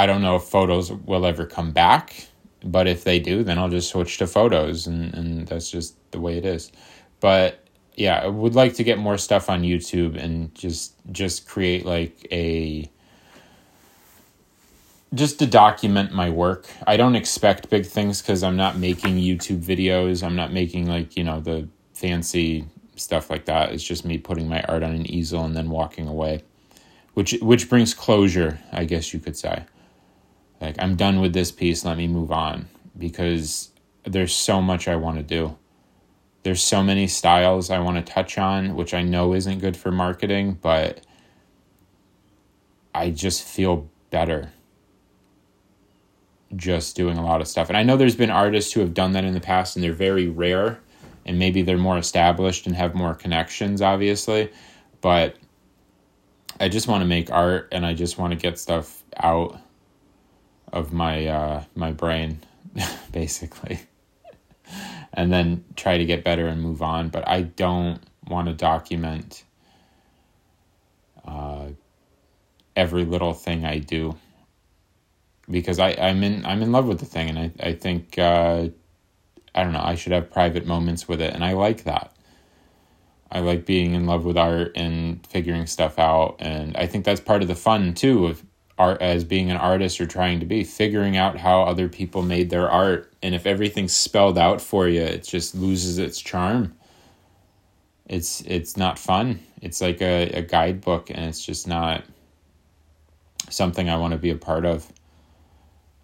I 0.00 0.06
don't 0.06 0.22
know 0.22 0.36
if 0.36 0.44
photos 0.44 0.90
will 0.90 1.26
ever 1.26 1.44
come 1.44 1.72
back, 1.72 2.26
but 2.64 2.86
if 2.86 3.04
they 3.04 3.18
do, 3.18 3.44
then 3.44 3.58
I'll 3.58 3.68
just 3.68 3.90
switch 3.90 4.16
to 4.16 4.26
photos, 4.26 4.86
and 4.86 5.12
and 5.12 5.46
that's 5.46 5.70
just 5.70 5.94
the 6.10 6.18
way 6.18 6.38
it 6.38 6.46
is. 6.46 6.72
But 7.20 7.66
yeah, 7.96 8.18
I 8.18 8.28
would 8.28 8.54
like 8.54 8.72
to 8.76 8.82
get 8.82 8.98
more 8.98 9.18
stuff 9.18 9.50
on 9.50 9.60
YouTube 9.60 10.16
and 10.16 10.54
just 10.54 10.94
just 11.12 11.46
create 11.46 11.84
like 11.84 12.26
a 12.32 12.90
just 15.12 15.38
to 15.40 15.46
document 15.46 16.12
my 16.12 16.30
work. 16.30 16.66
I 16.86 16.96
don't 16.96 17.14
expect 17.14 17.68
big 17.68 17.84
things 17.84 18.22
cuz 18.22 18.42
I'm 18.42 18.56
not 18.56 18.78
making 18.78 19.16
YouTube 19.16 19.62
videos. 19.62 20.22
I'm 20.22 20.36
not 20.36 20.50
making 20.50 20.88
like, 20.88 21.14
you 21.14 21.24
know, 21.24 21.40
the 21.40 21.68
fancy 21.92 22.64
stuff 22.96 23.28
like 23.28 23.44
that. 23.44 23.72
It's 23.72 23.84
just 23.84 24.06
me 24.06 24.16
putting 24.16 24.48
my 24.48 24.62
art 24.62 24.82
on 24.82 24.94
an 24.94 25.06
easel 25.10 25.44
and 25.44 25.54
then 25.54 25.68
walking 25.68 26.08
away. 26.08 26.42
Which 27.12 27.32
which 27.42 27.68
brings 27.68 27.92
closure, 27.92 28.60
I 28.72 28.86
guess 28.86 29.12
you 29.12 29.20
could 29.20 29.36
say. 29.36 29.64
Like 30.60 30.76
I'm 30.78 30.96
done 30.96 31.20
with 31.20 31.32
this 31.32 31.50
piece, 31.50 31.84
let 31.84 31.96
me 31.96 32.06
move 32.06 32.32
on 32.32 32.68
because 32.98 33.70
there's 34.04 34.34
so 34.34 34.60
much 34.60 34.88
I 34.88 34.96
want 34.96 35.16
to 35.16 35.22
do 35.22 35.56
there's 36.42 36.62
so 36.62 36.82
many 36.82 37.06
styles 37.06 37.70
I 37.70 37.78
want 37.80 38.04
to 38.04 38.12
touch 38.12 38.38
on, 38.38 38.74
which 38.74 38.94
I 38.94 39.02
know 39.02 39.34
isn't 39.34 39.58
good 39.58 39.76
for 39.76 39.90
marketing, 39.90 40.58
but 40.60 41.04
I 42.94 43.10
just 43.10 43.42
feel 43.42 43.88
better 44.10 44.52
just 46.56 46.96
doing 46.96 47.18
a 47.18 47.24
lot 47.24 47.40
of 47.40 47.46
stuff. 47.46 47.68
And 47.68 47.76
I 47.76 47.82
know 47.82 47.96
there's 47.96 48.16
been 48.16 48.30
artists 48.30 48.72
who 48.72 48.80
have 48.80 48.94
done 48.94 49.12
that 49.12 49.24
in 49.24 49.34
the 49.34 49.40
past 49.40 49.76
and 49.76 49.84
they're 49.84 49.92
very 49.92 50.28
rare 50.28 50.80
and 51.26 51.38
maybe 51.38 51.62
they're 51.62 51.78
more 51.78 51.98
established 51.98 52.66
and 52.66 52.74
have 52.74 52.94
more 52.94 53.14
connections, 53.14 53.82
obviously. 53.82 54.50
But 55.00 55.36
I 56.58 56.68
just 56.68 56.88
want 56.88 57.02
to 57.02 57.06
make 57.06 57.30
art 57.30 57.68
and 57.70 57.84
I 57.84 57.94
just 57.94 58.18
want 58.18 58.32
to 58.32 58.38
get 58.38 58.58
stuff 58.58 59.04
out 59.18 59.60
of 60.72 60.92
my 60.92 61.26
uh, 61.26 61.64
my 61.74 61.92
brain, 61.92 62.40
basically. 63.12 63.80
And 65.12 65.32
then 65.32 65.64
try 65.74 65.98
to 65.98 66.04
get 66.04 66.22
better 66.22 66.46
and 66.46 66.62
move 66.62 66.82
on. 66.82 67.08
But 67.08 67.26
I 67.28 67.42
don't 67.42 68.00
want 68.28 68.46
to 68.48 68.54
document 68.54 69.44
uh, 71.24 71.68
every 72.76 73.04
little 73.04 73.34
thing 73.34 73.64
I 73.64 73.78
do. 73.78 74.16
Because 75.50 75.80
I, 75.80 75.90
I'm 75.90 76.22
in 76.22 76.46
I'm 76.46 76.62
in 76.62 76.70
love 76.70 76.86
with 76.86 77.00
the 77.00 77.06
thing, 77.06 77.28
and 77.28 77.38
I 77.38 77.50
I 77.60 77.72
think 77.72 78.18
uh, 78.18 78.68
I 79.54 79.64
don't 79.64 79.72
know 79.72 79.82
I 79.82 79.96
should 79.96 80.12
have 80.12 80.30
private 80.30 80.64
moments 80.64 81.08
with 81.08 81.20
it, 81.20 81.34
and 81.34 81.44
I 81.44 81.54
like 81.54 81.84
that. 81.84 82.14
I 83.32 83.40
like 83.40 83.64
being 83.64 83.94
in 83.94 84.06
love 84.06 84.24
with 84.24 84.36
art 84.36 84.72
and 84.76 85.24
figuring 85.26 85.66
stuff 85.66 85.98
out, 85.98 86.36
and 86.38 86.76
I 86.76 86.86
think 86.86 87.04
that's 87.04 87.20
part 87.20 87.42
of 87.42 87.48
the 87.48 87.56
fun 87.56 87.94
too 87.94 88.26
of 88.26 88.44
art 88.80 89.02
as 89.02 89.24
being 89.24 89.50
an 89.50 89.58
artist 89.58 90.00
or 90.00 90.06
trying 90.06 90.40
to 90.40 90.46
be 90.46 90.64
figuring 90.64 91.14
out 91.14 91.36
how 91.36 91.62
other 91.62 91.86
people 91.86 92.22
made 92.22 92.48
their 92.48 92.70
art. 92.70 93.12
And 93.22 93.34
if 93.34 93.46
everything's 93.46 93.92
spelled 93.92 94.38
out 94.38 94.60
for 94.62 94.88
you 94.88 95.02
it 95.02 95.22
just 95.22 95.54
loses 95.54 95.98
its 95.98 96.18
charm. 96.18 96.74
It's 98.08 98.40
it's 98.40 98.78
not 98.78 98.98
fun. 98.98 99.40
It's 99.60 99.82
like 99.82 100.00
a, 100.00 100.30
a 100.30 100.42
guidebook 100.42 101.10
and 101.10 101.20
it's 101.26 101.44
just 101.44 101.68
not 101.68 102.04
something 103.50 103.88
i 103.90 103.96
want 103.96 104.12
to 104.12 104.18
be 104.18 104.30
a 104.30 104.36
part 104.36 104.64
of. 104.64 104.90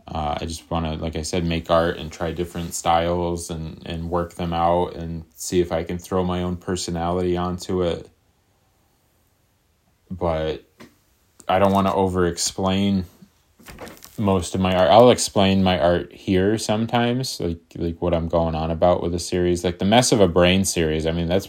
Uh, 0.08 0.36
i 0.40 0.44
just 0.44 0.70
want 0.70 0.84
to 0.86 0.92
like 1.02 1.16
i 1.16 1.22
said 1.22 1.44
make 1.44 1.68
art 1.68 1.96
and 1.96 2.12
try 2.12 2.30
different 2.30 2.74
styles 2.74 3.50
and 3.50 3.82
and 3.86 4.08
work 4.08 4.34
them 4.34 4.52
out 4.52 4.94
and 4.94 5.24
see 5.34 5.60
if 5.60 5.72
i 5.72 5.82
can 5.82 5.98
throw 5.98 6.22
my 6.22 6.42
own 6.42 6.56
personality 6.56 7.36
onto 7.36 7.82
it. 7.82 8.10
But 10.10 10.64
I 11.48 11.58
don't 11.58 11.72
want 11.72 11.86
to 11.86 11.94
over 11.94 12.26
explain 12.26 13.04
most 14.18 14.54
of 14.54 14.60
my 14.60 14.74
art. 14.74 14.90
I'll 14.90 15.10
explain 15.10 15.62
my 15.62 15.78
art 15.78 16.12
here 16.12 16.58
sometimes, 16.58 17.40
like 17.40 17.60
like 17.76 18.00
what 18.00 18.14
I'm 18.14 18.28
going 18.28 18.54
on 18.54 18.70
about 18.70 19.02
with 19.02 19.12
the 19.12 19.18
series, 19.18 19.64
like 19.64 19.78
the 19.78 19.84
mess 19.84 20.12
of 20.12 20.20
a 20.20 20.28
brain 20.28 20.64
series. 20.64 21.06
I 21.06 21.12
mean, 21.12 21.28
that's 21.28 21.48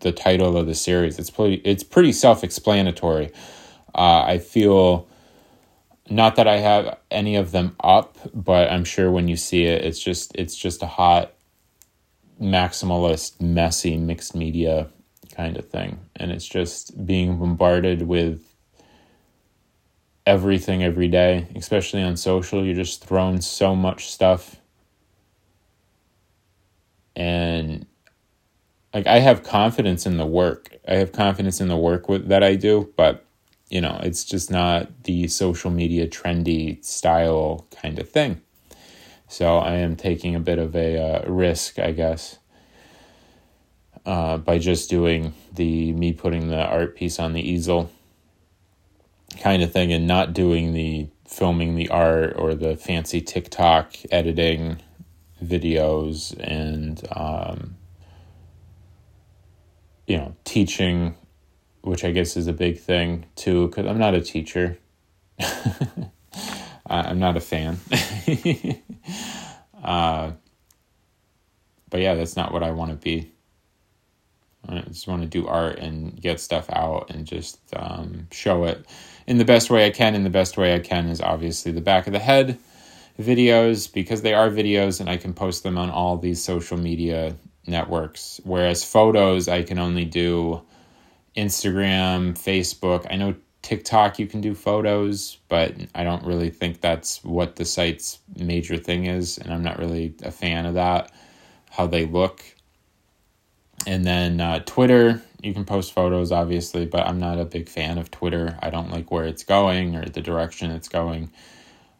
the 0.00 0.12
title 0.12 0.56
of 0.56 0.66
the 0.66 0.74
series. 0.74 1.18
It's 1.18 1.30
pretty 1.30 1.56
it's 1.64 1.82
pretty 1.82 2.12
self 2.12 2.44
explanatory. 2.44 3.30
Uh, 3.94 4.22
I 4.22 4.38
feel 4.38 5.08
not 6.10 6.36
that 6.36 6.48
I 6.48 6.58
have 6.58 6.98
any 7.10 7.36
of 7.36 7.52
them 7.52 7.76
up, 7.80 8.16
but 8.34 8.70
I'm 8.70 8.84
sure 8.84 9.10
when 9.10 9.28
you 9.28 9.36
see 9.36 9.64
it, 9.64 9.84
it's 9.84 9.98
just 9.98 10.32
it's 10.34 10.56
just 10.56 10.82
a 10.82 10.86
hot 10.86 11.32
maximalist, 12.40 13.40
messy 13.40 13.96
mixed 13.96 14.34
media 14.34 14.88
kind 15.34 15.56
of 15.56 15.68
thing, 15.68 15.98
and 16.16 16.30
it's 16.32 16.46
just 16.46 17.06
being 17.06 17.38
bombarded 17.38 18.02
with 18.02 18.47
everything 20.28 20.84
every 20.84 21.08
day, 21.08 21.46
especially 21.56 22.02
on 22.02 22.14
social. 22.14 22.62
You're 22.62 22.74
just 22.74 23.02
thrown 23.02 23.40
so 23.40 23.74
much 23.74 24.10
stuff. 24.10 24.56
And 27.16 27.86
like 28.92 29.06
I 29.06 29.20
have 29.20 29.42
confidence 29.42 30.04
in 30.04 30.18
the 30.18 30.26
work. 30.26 30.76
I 30.86 30.96
have 30.96 31.12
confidence 31.12 31.62
in 31.62 31.68
the 31.68 31.78
work 31.78 32.10
with, 32.10 32.28
that 32.28 32.44
I 32.44 32.56
do, 32.56 32.92
but 32.94 33.24
you 33.70 33.80
know, 33.80 33.98
it's 34.02 34.22
just 34.22 34.50
not 34.50 35.04
the 35.04 35.28
social 35.28 35.70
media 35.70 36.06
trendy 36.06 36.84
style 36.84 37.66
kind 37.82 37.98
of 37.98 38.08
thing. 38.08 38.42
So 39.28 39.56
I 39.56 39.76
am 39.76 39.96
taking 39.96 40.34
a 40.34 40.40
bit 40.40 40.58
of 40.58 40.76
a 40.76 40.98
uh, 40.98 41.30
risk, 41.30 41.78
I 41.78 41.92
guess, 41.92 42.38
uh, 44.04 44.36
by 44.36 44.58
just 44.58 44.90
doing 44.90 45.32
the 45.54 45.92
me 45.92 46.12
putting 46.12 46.48
the 46.48 46.64
art 46.64 46.96
piece 46.96 47.18
on 47.18 47.32
the 47.32 47.42
easel 47.42 47.90
kind 49.38 49.62
of 49.62 49.72
thing 49.72 49.92
and 49.92 50.06
not 50.06 50.32
doing 50.32 50.72
the 50.72 51.08
filming 51.26 51.76
the 51.76 51.88
art 51.88 52.34
or 52.36 52.54
the 52.54 52.76
fancy 52.76 53.20
TikTok 53.20 53.94
editing 54.10 54.80
videos 55.42 56.34
and 56.40 57.06
um, 57.12 57.76
you 60.06 60.16
know 60.16 60.34
teaching 60.44 61.14
which 61.82 62.04
I 62.04 62.10
guess 62.10 62.36
is 62.36 62.46
a 62.46 62.52
big 62.52 62.78
thing 62.78 63.26
too 63.36 63.68
cuz 63.68 63.86
I'm 63.86 63.98
not 63.98 64.14
a 64.14 64.20
teacher. 64.20 64.78
I'm 66.90 67.18
not 67.18 67.36
a 67.36 67.40
fan. 67.40 67.78
uh, 69.82 70.32
but 71.90 72.00
yeah, 72.00 72.14
that's 72.14 72.36
not 72.36 72.52
what 72.52 72.62
I 72.62 72.70
want 72.70 72.90
to 72.90 72.96
be. 72.96 73.30
I 74.68 74.80
just 74.80 75.08
want 75.08 75.22
to 75.22 75.28
do 75.28 75.46
art 75.46 75.78
and 75.78 76.20
get 76.20 76.40
stuff 76.40 76.68
out 76.70 77.10
and 77.10 77.26
just 77.26 77.58
um, 77.74 78.28
show 78.32 78.64
it 78.64 78.86
in 79.26 79.38
the 79.38 79.44
best 79.44 79.70
way 79.70 79.86
I 79.86 79.90
can. 79.90 80.14
And 80.14 80.24
the 80.24 80.30
best 80.30 80.56
way 80.56 80.74
I 80.74 80.78
can 80.78 81.08
is 81.08 81.20
obviously 81.20 81.72
the 81.72 81.80
back 81.80 82.06
of 82.06 82.12
the 82.12 82.18
head 82.18 82.58
videos 83.20 83.92
because 83.92 84.22
they 84.22 84.34
are 84.34 84.48
videos 84.50 85.00
and 85.00 85.10
I 85.10 85.16
can 85.16 85.34
post 85.34 85.62
them 85.62 85.76
on 85.76 85.90
all 85.90 86.16
these 86.16 86.42
social 86.42 86.76
media 86.76 87.36
networks. 87.66 88.40
Whereas 88.44 88.84
photos, 88.84 89.48
I 89.48 89.62
can 89.62 89.78
only 89.78 90.04
do 90.04 90.62
Instagram, 91.36 92.32
Facebook. 92.32 93.06
I 93.10 93.16
know 93.16 93.34
TikTok, 93.62 94.18
you 94.18 94.26
can 94.26 94.40
do 94.40 94.54
photos, 94.54 95.38
but 95.48 95.74
I 95.94 96.04
don't 96.04 96.24
really 96.24 96.50
think 96.50 96.80
that's 96.80 97.22
what 97.24 97.56
the 97.56 97.64
site's 97.64 98.18
major 98.36 98.76
thing 98.76 99.06
is. 99.06 99.38
And 99.38 99.52
I'm 99.52 99.62
not 99.62 99.78
really 99.78 100.14
a 100.22 100.30
fan 100.30 100.64
of 100.66 100.74
that, 100.74 101.12
how 101.70 101.86
they 101.86 102.06
look. 102.06 102.42
And 103.88 104.04
then 104.04 104.38
uh, 104.38 104.60
Twitter, 104.66 105.22
you 105.42 105.54
can 105.54 105.64
post 105.64 105.92
photos 105.92 106.32
obviously 106.32 106.84
but 106.84 107.06
i'm 107.06 107.18
not 107.18 107.38
a 107.38 107.44
big 107.44 107.68
fan 107.68 107.98
of 107.98 108.10
twitter. 108.10 108.58
I 108.60 108.70
don't 108.70 108.90
like 108.90 109.10
where 109.10 109.24
it's 109.24 109.44
going 109.44 109.96
or 109.96 110.04
the 110.04 110.20
direction 110.20 110.70
it's 110.70 110.88
going. 110.88 111.30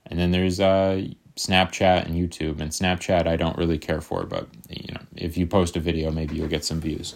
And 0.07 0.19
then 0.19 0.31
there's 0.31 0.61
uh 0.61 1.07
snapchat 1.37 2.07
and 2.07 2.15
youtube. 2.15 2.61
And 2.61 2.71
snapchat 2.71 3.27
i 3.27 3.37
don't 3.37 3.57
really 3.57 3.79
care 3.79 4.01
for 4.01 4.25
but 4.25 4.49
you 4.69 4.93
know 4.93 5.01
if 5.17 5.37
you 5.37 5.47
post 5.47 5.77
a 5.77 5.81
video 5.81 6.11
maybe 6.11 6.37
you'll 6.37 6.49
get 6.49 6.65
some 6.65 6.81
views. 6.81 7.15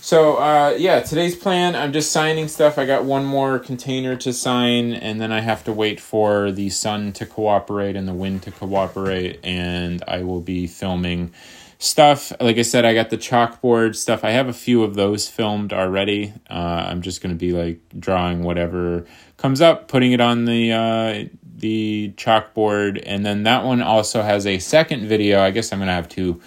So 0.00 0.36
uh, 0.36 0.76
yeah 0.78 1.00
today's 1.00 1.34
plan 1.34 1.74
i'm 1.74 1.92
just 1.92 2.12
signing 2.12 2.46
stuff. 2.46 2.78
I 2.78 2.86
got 2.86 3.04
one 3.04 3.24
more 3.24 3.58
container 3.58 4.14
to 4.16 4.32
sign 4.32 4.92
and 4.92 5.20
then 5.20 5.32
i 5.32 5.40
have 5.40 5.64
to 5.64 5.72
wait 5.72 5.98
for 5.98 6.52
the 6.52 6.70
sun 6.70 7.12
to 7.14 7.26
cooperate 7.26 7.96
and 7.96 8.06
the 8.06 8.14
wind 8.14 8.42
to 8.44 8.52
cooperate 8.52 9.40
and 9.42 10.04
i 10.06 10.22
will 10.22 10.40
be 10.40 10.68
filming 10.68 11.32
stuff. 11.78 12.32
Like 12.40 12.58
I 12.58 12.62
said, 12.62 12.84
I 12.84 12.92
got 12.92 13.10
the 13.10 13.16
chalkboard 13.16 13.94
stuff. 13.96 14.24
I 14.24 14.30
have 14.30 14.48
a 14.48 14.52
few 14.52 14.82
of 14.82 14.94
those 14.94 15.28
filmed 15.28 15.72
already. 15.72 16.32
Uh, 16.50 16.86
I'm 16.88 17.02
just 17.02 17.22
going 17.22 17.34
to 17.34 17.38
be 17.38 17.52
like 17.52 17.80
drawing 17.98 18.42
whatever 18.42 19.06
comes 19.36 19.60
up, 19.60 19.88
putting 19.88 20.12
it 20.12 20.20
on 20.20 20.44
the 20.44 20.72
uh, 20.72 21.24
the 21.56 22.12
chalkboard, 22.16 23.02
and 23.06 23.24
then 23.24 23.44
that 23.44 23.64
one 23.64 23.82
also 23.82 24.22
has 24.22 24.46
a 24.46 24.58
second 24.58 25.06
video. 25.08 25.40
I 25.40 25.50
guess 25.50 25.72
I'm 25.72 25.78
going 25.78 25.88
to 25.88 25.94
have 25.94 26.08
two 26.08 26.40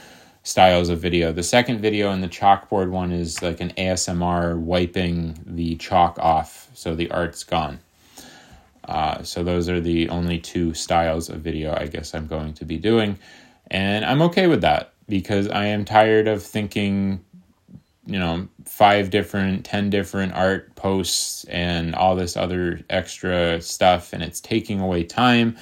styles 0.44 0.90
of 0.90 1.00
video. 1.00 1.32
The 1.32 1.44
second 1.44 1.82
video 1.82 2.12
in 2.12 2.22
the 2.22 2.28
chalkboard 2.28 2.90
one 2.90 3.12
is 3.12 3.42
like 3.42 3.62
an 3.62 3.72
ASMR 3.78 4.58
wiping 4.58 5.40
the 5.46 5.76
chalk 5.76 6.18
off, 6.20 6.70
so 6.74 6.96
the 6.96 7.12
art's 7.12 7.44
gone. 7.44 7.80
Uh, 8.86 9.22
so 9.24 9.44
those 9.44 9.70
are 9.70 9.80
the 9.80 10.10
only 10.10 10.40
two 10.40 10.74
styles 10.74 11.30
of 11.30 11.40
video 11.40 11.74
I 11.76 11.86
guess 11.86 12.16
I'm 12.16 12.28
going 12.28 12.54
to 12.56 12.66
be 12.66 12.78
doing, 12.78 13.18
and 13.70 14.04
I'm 14.04 14.22
okay 14.24 14.48
with 14.48 14.62
that 14.62 14.92
because 15.12 15.48
I 15.50 15.66
am 15.66 15.86
tired 15.86 16.28
of 16.28 16.42
thinking, 16.42 17.24
you 18.08 18.18
know, 18.18 18.48
five 18.66 19.12
different, 19.12 19.66
ten 19.66 19.92
different 19.92 20.34
art 20.34 20.74
posts 20.76 21.44
and 21.44 21.94
all 21.94 22.16
this 22.16 22.36
other 22.36 22.80
extra 22.90 23.62
stuff, 23.62 24.14
and 24.14 24.24
it's 24.24 24.40
taking 24.40 24.80
away 24.80 25.04
time 25.04 25.58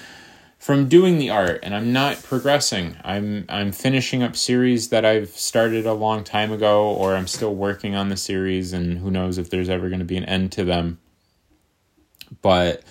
from 0.60 0.90
doing 0.90 1.18
the 1.18 1.30
art 1.30 1.60
and 1.64 1.74
I'm 1.74 1.92
not 1.94 2.22
progressing. 2.22 2.98
I'm 3.04 3.46
I'm 3.48 3.72
finishing 3.72 4.22
up 4.22 4.36
series 4.36 4.90
that 4.90 5.06
I've 5.06 5.30
started 5.30 5.86
a 5.86 5.94
long 5.94 6.24
time 6.24 6.52
ago 6.52 6.90
or 6.92 7.16
I'm 7.16 7.28
still 7.28 7.56
working 7.56 7.96
on 7.96 8.10
the 8.10 8.18
series 8.18 8.74
and 8.74 8.98
who 8.98 9.10
knows 9.10 9.38
if 9.38 9.50
there's 9.50 9.70
ever 9.70 9.88
going 9.88 10.00
to 10.00 10.06
be 10.06 10.18
an 10.18 10.26
end 10.26 10.52
to 10.54 10.66
them. 10.66 11.00
But 12.42 12.84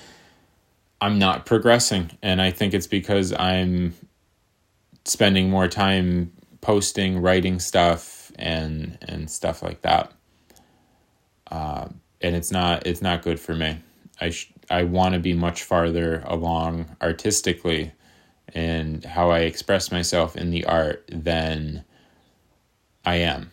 I'm 1.00 1.18
not 1.18 1.44
progressing 1.44 2.10
and 2.22 2.40
I 2.40 2.50
think 2.50 2.72
it's 2.72 2.86
because 2.86 3.34
I'm 3.34 3.94
spending 5.04 5.50
more 5.50 5.68
time 5.68 6.32
posting, 6.60 7.20
writing 7.20 7.58
stuff 7.58 8.32
and 8.36 8.98
and 9.02 9.30
stuff 9.30 9.62
like 9.62 9.82
that. 9.82 10.12
Uh, 11.50 11.88
and 12.20 12.36
it's 12.36 12.50
not 12.50 12.86
it's 12.86 13.02
not 13.02 13.22
good 13.22 13.40
for 13.40 13.54
me. 13.54 13.78
I 14.20 14.30
sh- 14.30 14.52
I 14.70 14.84
want 14.84 15.14
to 15.14 15.20
be 15.20 15.34
much 15.34 15.62
farther 15.62 16.22
along 16.26 16.96
artistically 17.00 17.92
and 18.54 19.04
how 19.04 19.30
I 19.30 19.40
express 19.40 19.90
myself 19.92 20.36
in 20.36 20.50
the 20.50 20.64
art 20.64 21.04
than 21.08 21.84
I 23.04 23.16
am. 23.16 23.50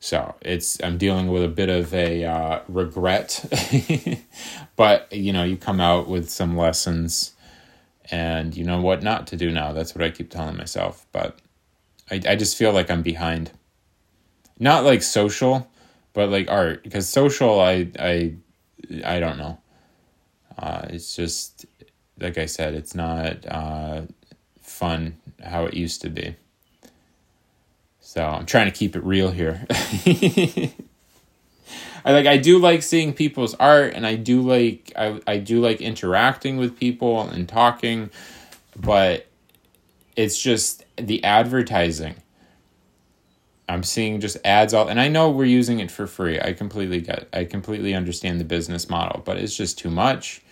So 0.00 0.34
it's 0.42 0.82
I'm 0.82 0.96
dealing 0.96 1.28
with 1.28 1.42
a 1.42 1.48
bit 1.48 1.68
of 1.68 1.92
a 1.92 2.24
uh, 2.24 2.60
regret, 2.68 3.44
but 4.76 5.12
you 5.12 5.32
know 5.32 5.42
you 5.42 5.56
come 5.56 5.80
out 5.80 6.08
with 6.08 6.30
some 6.30 6.56
lessons, 6.56 7.34
and 8.10 8.56
you 8.56 8.64
know 8.64 8.80
what 8.80 9.02
not 9.02 9.26
to 9.28 9.36
do 9.36 9.50
now. 9.50 9.72
That's 9.72 9.94
what 9.94 10.04
I 10.04 10.10
keep 10.10 10.30
telling 10.30 10.56
myself. 10.56 11.04
But 11.10 11.40
I 12.10 12.20
I 12.26 12.36
just 12.36 12.56
feel 12.56 12.72
like 12.72 12.90
I'm 12.90 13.02
behind. 13.02 13.50
Not 14.58 14.84
like 14.84 15.02
social, 15.02 15.70
but 16.12 16.30
like 16.30 16.50
art 16.50 16.82
because 16.82 17.08
social 17.08 17.60
I 17.60 17.88
I 17.98 18.34
I 19.04 19.20
don't 19.20 19.38
know. 19.38 19.58
Uh, 20.58 20.86
it's 20.90 21.14
just 21.14 21.66
like 22.18 22.38
I 22.38 22.46
said, 22.46 22.74
it's 22.74 22.94
not 22.94 23.46
uh, 23.46 24.02
fun 24.60 25.16
how 25.44 25.66
it 25.66 25.74
used 25.74 26.02
to 26.02 26.10
be. 26.10 26.34
So 28.00 28.24
I'm 28.24 28.46
trying 28.46 28.66
to 28.66 28.72
keep 28.72 28.96
it 28.96 29.04
real 29.04 29.30
here. 29.30 29.66
I 32.04 32.12
like 32.12 32.26
I 32.26 32.38
do 32.38 32.58
like 32.58 32.82
seeing 32.82 33.12
people's 33.12 33.54
art 33.54 33.92
and 33.94 34.06
I 34.06 34.14
do 34.16 34.40
like 34.40 34.92
I, 34.96 35.20
I 35.26 35.38
do 35.38 35.60
like 35.60 35.80
interacting 35.80 36.56
with 36.56 36.76
people 36.78 37.22
and 37.28 37.48
talking, 37.48 38.10
but 38.76 39.27
it's 40.18 40.38
just 40.38 40.84
the 40.96 41.24
advertising. 41.24 42.16
I'm 43.70 43.82
seeing 43.82 44.20
just 44.20 44.36
ads 44.44 44.74
all 44.74 44.88
and 44.88 45.00
I 45.00 45.08
know 45.08 45.30
we're 45.30 45.44
using 45.44 45.78
it 45.80 45.90
for 45.90 46.06
free. 46.06 46.40
I 46.40 46.52
completely 46.52 47.00
get 47.00 47.28
I 47.32 47.44
completely 47.44 47.94
understand 47.94 48.40
the 48.40 48.44
business 48.44 48.90
model, 48.90 49.22
but 49.24 49.38
it's 49.38 49.56
just 49.56 49.78
too 49.78 49.90
much 49.90 50.42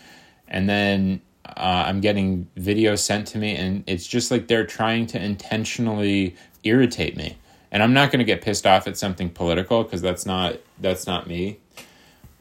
and 0.49 0.69
then 0.69 1.21
uh, 1.45 1.85
I'm 1.87 2.01
getting 2.01 2.49
videos 2.57 3.01
sent 3.01 3.29
to 3.29 3.39
me, 3.39 3.55
and 3.57 3.85
it's 3.87 4.07
just 4.07 4.31
like 4.31 4.49
they're 4.49 4.67
trying 4.67 5.07
to 5.09 5.23
intentionally 5.23 6.37
irritate 6.65 7.17
me. 7.17 7.39
And 7.71 7.83
I'm 7.83 7.93
not 7.93 8.11
going 8.11 8.19
to 8.19 8.25
get 8.25 8.43
pissed 8.43 8.67
off 8.67 8.87
at 8.87 8.97
something 8.97 9.31
political 9.31 9.83
because 9.85 10.03
that's 10.03 10.27
not 10.27 10.57
that's 10.81 11.07
not 11.07 11.27
me. 11.27 11.59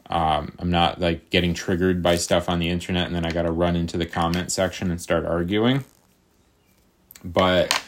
Um, 0.08 0.52
I'm 0.58 0.70
not 0.70 1.00
like 1.00 1.30
getting 1.30 1.52
triggered 1.52 2.02
by 2.02 2.16
stuff 2.16 2.48
on 2.48 2.58
the 2.58 2.68
internet, 2.68 3.06
and 3.06 3.14
then 3.14 3.24
I 3.24 3.30
got 3.30 3.42
to 3.42 3.52
run 3.52 3.76
into 3.76 3.96
the 3.96 4.06
comment 4.06 4.52
section 4.52 4.90
and 4.90 5.00
start 5.00 5.24
arguing. 5.24 5.84
But 7.32 7.82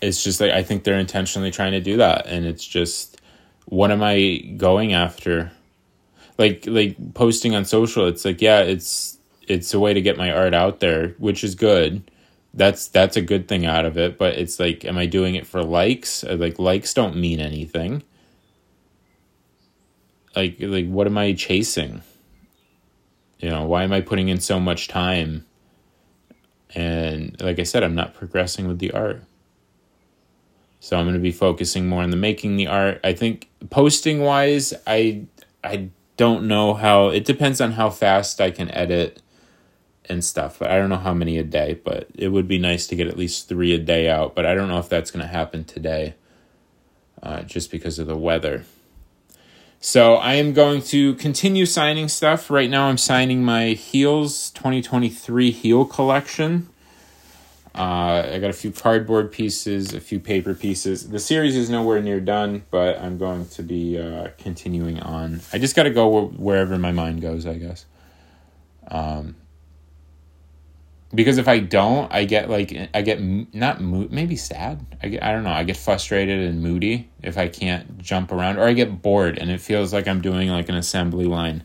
it's 0.00 0.22
just 0.22 0.40
like 0.40 0.50
I 0.50 0.62
think 0.62 0.84
they're 0.84 0.98
intentionally 0.98 1.50
trying 1.50 1.72
to 1.72 1.80
do 1.80 1.96
that, 1.98 2.26
and 2.26 2.44
it's 2.44 2.66
just 2.66 3.20
what 3.66 3.90
am 3.90 4.02
I 4.02 4.52
going 4.56 4.92
after? 4.92 5.52
Like 6.38 6.64
like 6.66 7.14
posting 7.14 7.54
on 7.54 7.64
social, 7.64 8.08
it's 8.08 8.24
like 8.24 8.42
yeah, 8.42 8.60
it's 8.60 9.18
it's 9.46 9.72
a 9.74 9.80
way 9.80 9.94
to 9.94 10.02
get 10.02 10.16
my 10.16 10.32
art 10.32 10.54
out 10.54 10.80
there, 10.80 11.14
which 11.18 11.44
is 11.44 11.54
good. 11.54 12.10
That's 12.54 12.88
that's 12.88 13.16
a 13.16 13.22
good 13.22 13.48
thing 13.48 13.64
out 13.64 13.84
of 13.84 13.96
it, 13.96 14.18
but 14.18 14.34
it's 14.34 14.58
like 14.58 14.84
am 14.84 14.98
I 14.98 15.06
doing 15.06 15.36
it 15.36 15.46
for 15.46 15.62
likes? 15.62 16.24
Uh, 16.24 16.36
like 16.38 16.58
likes 16.58 16.92
don't 16.94 17.16
mean 17.16 17.40
anything. 17.40 18.02
Like 20.34 20.56
like 20.60 20.88
what 20.88 21.06
am 21.06 21.16
I 21.16 21.32
chasing? 21.32 22.02
You 23.38 23.50
know, 23.50 23.64
why 23.66 23.84
am 23.84 23.92
I 23.92 24.00
putting 24.00 24.28
in 24.28 24.40
so 24.40 24.60
much 24.60 24.88
time? 24.88 25.44
And 26.74 27.36
like 27.40 27.58
I 27.58 27.64
said, 27.64 27.82
I'm 27.82 27.94
not 27.94 28.14
progressing 28.14 28.66
with 28.66 28.78
the 28.78 28.92
art. 28.92 29.22
So 30.80 30.96
I'm 30.96 31.04
going 31.04 31.14
to 31.14 31.20
be 31.20 31.32
focusing 31.32 31.88
more 31.88 32.02
on 32.02 32.10
the 32.10 32.16
making 32.16 32.56
the 32.56 32.66
art. 32.66 33.00
I 33.04 33.12
think 33.12 33.48
posting 33.70 34.20
wise, 34.20 34.74
I 34.86 35.26
I 35.62 35.90
don't 36.16 36.48
know 36.48 36.74
how 36.74 37.08
it 37.08 37.24
depends 37.24 37.60
on 37.60 37.72
how 37.72 37.90
fast 37.90 38.40
I 38.40 38.50
can 38.50 38.70
edit 38.70 39.22
and 40.06 40.24
stuff. 40.24 40.58
But 40.58 40.70
I 40.70 40.78
don't 40.78 40.88
know 40.88 40.96
how 40.96 41.14
many 41.14 41.38
a 41.38 41.44
day, 41.44 41.80
but 41.84 42.08
it 42.14 42.28
would 42.28 42.48
be 42.48 42.58
nice 42.58 42.86
to 42.88 42.96
get 42.96 43.06
at 43.06 43.16
least 43.16 43.48
three 43.48 43.72
a 43.72 43.78
day 43.78 44.08
out. 44.10 44.34
But 44.34 44.46
I 44.46 44.54
don't 44.54 44.68
know 44.68 44.78
if 44.78 44.88
that's 44.88 45.10
going 45.10 45.24
to 45.24 45.32
happen 45.32 45.64
today 45.64 46.14
uh, 47.22 47.42
just 47.42 47.70
because 47.70 47.98
of 47.98 48.06
the 48.06 48.16
weather. 48.16 48.64
So 49.84 50.14
I 50.14 50.34
am 50.34 50.52
going 50.52 50.80
to 50.82 51.16
continue 51.16 51.66
signing 51.66 52.06
stuff. 52.06 52.52
Right 52.52 52.70
now, 52.70 52.86
I'm 52.86 52.96
signing 52.96 53.44
my 53.44 53.70
Heels 53.70 54.50
2023 54.50 55.50
Heel 55.50 55.84
collection. 55.84 56.68
Uh, 57.74 58.30
I 58.32 58.38
got 58.38 58.48
a 58.48 58.52
few 58.52 58.70
cardboard 58.70 59.32
pieces, 59.32 59.92
a 59.92 60.00
few 60.00 60.20
paper 60.20 60.54
pieces. 60.54 61.08
The 61.08 61.18
series 61.18 61.56
is 61.56 61.68
nowhere 61.68 62.00
near 62.00 62.20
done, 62.20 62.62
but 62.70 62.96
I'm 63.00 63.18
going 63.18 63.48
to 63.48 63.64
be 63.64 63.98
uh, 63.98 64.28
continuing 64.38 65.00
on. 65.00 65.40
I 65.52 65.58
just 65.58 65.74
got 65.74 65.82
to 65.82 65.90
go 65.90 66.26
wherever 66.26 66.78
my 66.78 66.92
mind 66.92 67.20
goes, 67.20 67.44
I 67.44 67.54
guess. 67.54 67.84
Um, 68.86 69.34
because 71.14 71.38
if 71.38 71.46
I 71.46 71.58
don't, 71.58 72.12
I 72.12 72.24
get 72.24 72.48
like 72.48 72.74
I 72.94 73.02
get 73.02 73.20
not 73.20 73.80
maybe 73.80 74.36
sad. 74.36 74.84
I 75.02 75.08
get 75.08 75.22
I 75.22 75.32
don't 75.32 75.44
know. 75.44 75.50
I 75.50 75.64
get 75.64 75.76
frustrated 75.76 76.40
and 76.40 76.62
moody 76.62 77.10
if 77.22 77.36
I 77.36 77.48
can't 77.48 77.98
jump 77.98 78.32
around, 78.32 78.58
or 78.58 78.64
I 78.64 78.72
get 78.72 79.02
bored 79.02 79.38
and 79.38 79.50
it 79.50 79.60
feels 79.60 79.92
like 79.92 80.08
I'm 80.08 80.22
doing 80.22 80.48
like 80.48 80.68
an 80.68 80.74
assembly 80.74 81.26
line 81.26 81.64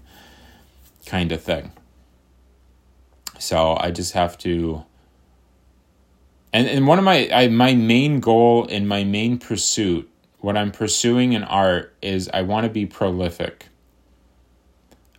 kind 1.05 1.31
of 1.31 1.41
thing. 1.41 1.71
So 3.39 3.77
I 3.79 3.91
just 3.91 4.13
have 4.13 4.37
to. 4.39 4.83
And 6.51 6.67
and 6.67 6.87
one 6.87 6.97
of 6.97 7.05
my 7.05 7.29
I, 7.31 7.47
my 7.47 7.73
main 7.73 8.19
goal 8.19 8.67
and 8.69 8.87
my 8.87 9.05
main 9.05 9.37
pursuit, 9.37 10.09
what 10.39 10.57
I'm 10.57 10.71
pursuing 10.71 11.33
in 11.33 11.43
art 11.43 11.95
is 12.01 12.29
I 12.33 12.41
want 12.41 12.65
to 12.65 12.69
be 12.69 12.85
prolific. 12.85 13.67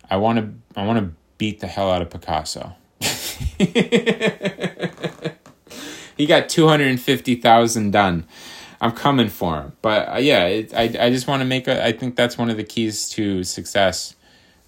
I 0.09 0.17
want 0.17 0.37
to 0.37 0.79
I 0.79 0.85
want 0.85 0.99
to 0.99 1.15
beat 1.39 1.61
the 1.61 1.67
hell 1.67 1.89
out 1.91 2.03
of 2.03 2.11
Picasso. 2.11 2.75
he 6.17 6.25
got 6.25 6.49
250,000 6.49 7.91
done. 7.91 8.25
I'm 8.81 8.91
coming 8.91 9.29
for 9.29 9.61
him. 9.61 9.73
But 9.81 10.09
uh, 10.09 10.17
yeah, 10.17 10.45
it, 10.45 10.73
I, 10.73 10.83
I 10.83 11.09
just 11.09 11.27
want 11.27 11.41
to 11.41 11.45
make 11.45 11.67
a, 11.67 11.85
I 11.85 11.91
think 11.91 12.15
that's 12.15 12.37
one 12.37 12.49
of 12.49 12.57
the 12.57 12.63
keys 12.63 13.09
to 13.09 13.43
success. 13.43 14.15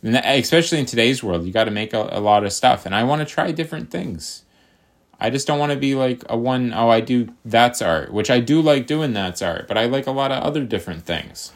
And 0.03 0.15
that, 0.15 0.25
especially 0.25 0.79
in 0.79 0.86
today's 0.86 1.23
world, 1.23 1.45
you 1.45 1.53
got 1.53 1.65
to 1.65 1.71
make 1.71 1.93
a, 1.93 2.10
a 2.12 2.19
lot 2.19 2.43
of 2.43 2.51
stuff. 2.51 2.86
And 2.86 2.93
I 2.93 3.03
want 3.03 3.19
to 3.19 3.25
try 3.25 3.51
different 3.51 3.91
things. 3.91 4.43
I 5.19 5.29
just 5.29 5.45
don't 5.45 5.60
want 5.60 5.71
to 5.71 5.77
be 5.77 5.93
like 5.93 6.23
a 6.29 6.36
one, 6.36 6.73
oh, 6.73 6.89
I 6.89 6.99
do 6.99 7.29
that's 7.45 7.79
art, 7.81 8.12
which 8.12 8.31
I 8.31 8.39
do 8.39 8.60
like 8.60 8.88
doing 8.88 9.13
that's 9.13 9.43
art, 9.43 9.67
but 9.67 9.77
I 9.77 9.86
like 9.86 10.07
a 10.07 10.12
lot 10.12 10.31
of 10.31 10.41
other 10.41 10.65
different 10.65 11.05
things. 11.05 11.53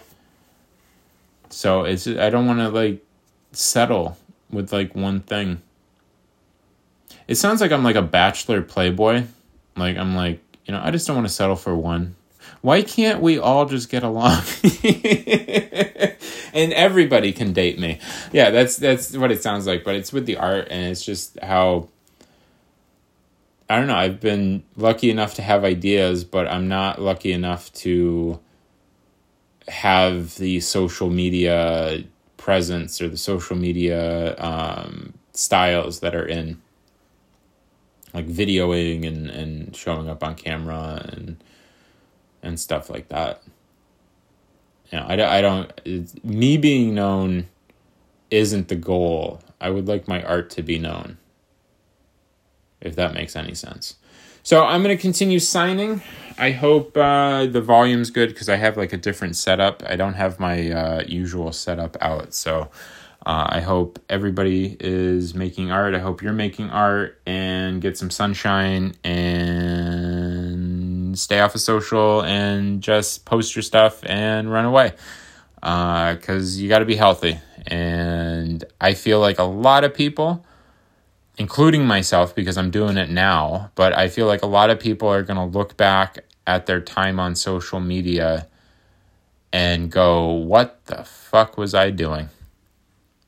So 1.49 1.83
it's, 1.83 2.05
I 2.05 2.29
don't 2.29 2.45
want 2.45 2.59
to 2.59 2.69
like 2.69 3.03
settle 3.53 4.17
with 4.51 4.71
like 4.71 4.93
one 4.93 5.21
thing. 5.21 5.63
It 7.27 7.35
sounds 7.35 7.61
like 7.61 7.71
I'm 7.71 7.83
like 7.83 7.95
a 7.95 8.01
bachelor 8.01 8.61
playboy. 8.61 9.23
Like 9.75 9.97
I'm 9.97 10.15
like, 10.15 10.39
you 10.65 10.73
know, 10.73 10.81
I 10.83 10.91
just 10.91 11.07
don't 11.07 11.15
want 11.15 11.27
to 11.27 11.33
settle 11.33 11.55
for 11.55 11.75
one. 11.75 12.15
Why 12.61 12.81
can't 12.81 13.21
we 13.21 13.37
all 13.37 13.65
just 13.65 13.89
get 13.89 14.03
along? 14.03 14.41
and 16.53 16.73
everybody 16.73 17.31
can 17.31 17.53
date 17.53 17.79
me. 17.79 17.99
Yeah, 18.31 18.49
that's 18.49 18.77
that's 18.77 19.15
what 19.15 19.31
it 19.31 19.41
sounds 19.43 19.67
like, 19.67 19.83
but 19.83 19.95
it's 19.95 20.11
with 20.11 20.25
the 20.25 20.37
art 20.37 20.67
and 20.69 20.91
it's 20.91 21.05
just 21.05 21.39
how 21.41 21.89
I 23.69 23.77
don't 23.77 23.87
know, 23.87 23.95
I've 23.95 24.19
been 24.19 24.63
lucky 24.75 25.09
enough 25.09 25.33
to 25.35 25.41
have 25.41 25.63
ideas, 25.63 26.23
but 26.23 26.47
I'm 26.47 26.67
not 26.67 27.01
lucky 27.01 27.31
enough 27.31 27.73
to 27.73 28.39
have 29.67 30.35
the 30.35 30.59
social 30.59 31.09
media 31.09 32.03
presence 32.37 33.01
or 33.01 33.09
the 33.09 33.17
social 33.17 33.55
media 33.55 34.37
um, 34.37 35.13
styles 35.33 36.01
that 36.01 36.13
are 36.13 36.25
in 36.25 36.61
like 38.15 38.27
videoing 38.27 39.05
and, 39.05 39.29
and 39.29 39.75
showing 39.75 40.09
up 40.09 40.23
on 40.23 40.35
camera 40.35 41.07
and 41.11 41.43
and 42.41 42.59
stuff 42.59 42.89
like 42.89 43.09
that. 43.09 43.41
You 44.91 44.99
know, 44.99 45.05
I, 45.07 45.37
I 45.37 45.41
don't, 45.41 46.23
me 46.23 46.57
being 46.57 46.93
known 46.93 47.47
isn't 48.29 48.67
the 48.67 48.75
goal. 48.75 49.41
I 49.59 49.71
would 49.71 49.87
like 49.87 50.07
my 50.07 50.23
art 50.23 50.51
to 50.51 50.61
be 50.61 50.77
known, 50.77 51.17
if 52.81 52.95
that 52.95 53.13
makes 53.13 53.35
any 53.35 53.55
sense. 53.55 53.95
So 54.43 54.63
I'm 54.63 54.83
going 54.83 54.95
to 54.95 55.01
continue 55.01 55.39
signing. 55.39 56.03
I 56.37 56.51
hope 56.51 56.95
uh, 56.95 57.47
the 57.47 57.61
volume's 57.61 58.11
good 58.11 58.29
because 58.29 58.47
I 58.47 58.57
have 58.57 58.77
like 58.77 58.93
a 58.93 58.97
different 58.97 59.35
setup. 59.35 59.81
I 59.87 59.95
don't 59.95 60.13
have 60.13 60.39
my 60.39 60.69
uh, 60.69 61.03
usual 61.07 61.51
setup 61.51 61.97
out. 61.99 62.35
So 62.35 62.69
uh, 63.25 63.47
I 63.49 63.61
hope 63.61 63.97
everybody 64.07 64.77
is 64.79 65.33
making 65.33 65.71
art. 65.71 65.95
I 65.95 65.99
hope 65.99 66.21
you're 66.21 66.31
making 66.31 66.69
art 66.69 67.19
and 67.25 67.81
get 67.81 67.97
some 67.97 68.11
sunshine 68.11 68.93
and 69.03 71.17
stay 71.17 71.39
off 71.39 71.55
of 71.55 71.61
social 71.61 72.23
and 72.23 72.81
just 72.81 73.25
post 73.25 73.55
your 73.55 73.63
stuff 73.63 74.03
and 74.05 74.51
run 74.51 74.65
away 74.65 74.93
because 75.55 76.55
uh, 76.55 76.61
you 76.61 76.69
got 76.69 76.79
to 76.79 76.85
be 76.85 76.95
healthy. 76.95 77.39
And 77.65 78.63
I 78.79 78.93
feel 78.93 79.19
like 79.19 79.39
a 79.39 79.43
lot 79.43 79.83
of 79.83 79.95
people, 79.95 80.45
including 81.39 81.87
myself 81.87 82.35
because 82.35 82.59
I'm 82.59 82.69
doing 82.69 82.97
it 82.97 83.09
now, 83.09 83.71
but 83.73 83.97
I 83.97 84.07
feel 84.07 84.27
like 84.27 84.43
a 84.43 84.47
lot 84.47 84.69
of 84.69 84.79
people 84.79 85.07
are 85.07 85.23
going 85.23 85.37
to 85.37 85.57
look 85.57 85.75
back 85.77 86.19
at 86.45 86.67
their 86.67 86.79
time 86.79 87.19
on 87.19 87.33
social 87.33 87.79
media 87.79 88.47
and 89.51 89.89
go, 89.89 90.29
what 90.29 90.85
the 90.85 91.03
fuck 91.03 91.57
was 91.57 91.73
I 91.73 91.89
doing? 91.89 92.29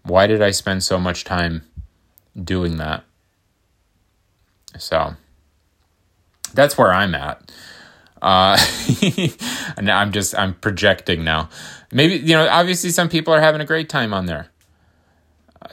Why 0.07 0.27
did 0.27 0.41
I 0.41 0.51
spend 0.51 0.83
so 0.83 0.99
much 0.99 1.23
time 1.23 1.63
doing 2.41 2.77
that? 2.77 3.03
So 4.77 5.15
that's 6.53 6.77
where 6.77 6.93
I'm 6.93 7.13
at. 7.15 7.51
Uh, 8.21 8.57
and 9.77 9.91
I'm 9.91 10.11
just 10.11 10.37
I'm 10.37 10.55
projecting 10.55 11.23
now. 11.23 11.49
Maybe 11.91 12.15
you 12.15 12.35
know, 12.35 12.47
obviously, 12.47 12.89
some 12.89 13.09
people 13.09 13.33
are 13.33 13.41
having 13.41 13.61
a 13.61 13.65
great 13.65 13.89
time 13.89 14.13
on 14.13 14.25
there. 14.25 14.49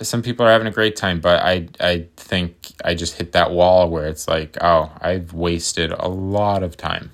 Some 0.03 0.23
people 0.23 0.45
are 0.45 0.51
having 0.51 0.67
a 0.67 0.73
great 0.73 0.97
time, 0.97 1.21
but 1.21 1.43
I 1.43 1.69
I 1.81 2.07
think 2.17 2.73
I 2.85 2.95
just 2.95 3.17
hit 3.17 3.33
that 3.33 3.51
wall 3.51 3.89
where 3.89 4.07
it's 4.07 4.29
like, 4.29 4.57
oh, 4.61 4.93
I've 5.01 5.33
wasted 5.33 5.93
a 5.93 6.09
lot 6.09 6.63
of 6.63 6.77
time 6.77 7.11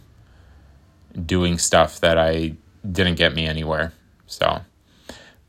doing 1.26 1.58
stuff 1.58 2.00
that 2.00 2.18
I 2.18 2.56
didn't 2.90 3.16
get 3.16 3.34
me 3.34 3.46
anywhere. 3.46 3.92
So 4.26 4.62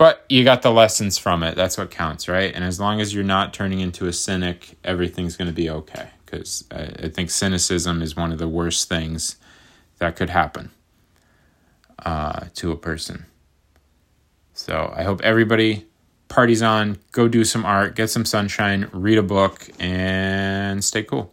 but 0.01 0.25
you 0.29 0.43
got 0.43 0.63
the 0.63 0.71
lessons 0.71 1.19
from 1.19 1.43
it. 1.43 1.55
That's 1.55 1.77
what 1.77 1.91
counts, 1.91 2.27
right? 2.27 2.51
And 2.55 2.63
as 2.63 2.79
long 2.79 2.99
as 2.99 3.13
you're 3.13 3.23
not 3.23 3.53
turning 3.53 3.81
into 3.81 4.07
a 4.07 4.13
cynic, 4.13 4.75
everything's 4.83 5.37
going 5.37 5.47
to 5.47 5.53
be 5.53 5.69
okay. 5.69 6.09
Because 6.25 6.63
I, 6.71 6.89
I, 7.03 7.09
think 7.09 7.29
cynicism 7.29 8.01
is 8.01 8.15
one 8.15 8.31
of 8.31 8.39
the 8.39 8.47
worst 8.47 8.89
things 8.89 9.35
that 9.99 10.15
could 10.15 10.31
happen 10.31 10.71
uh, 12.03 12.45
to 12.55 12.71
a 12.71 12.75
person. 12.75 13.27
So 14.53 14.91
I 14.97 15.03
hope 15.03 15.21
everybody 15.21 15.85
parties 16.29 16.63
on, 16.63 16.97
go 17.11 17.27
do 17.27 17.43
some 17.43 17.63
art, 17.63 17.95
get 17.95 18.09
some 18.09 18.25
sunshine, 18.25 18.89
read 18.93 19.19
a 19.19 19.23
book, 19.23 19.69
and 19.79 20.83
stay 20.83 21.03
cool. 21.03 21.31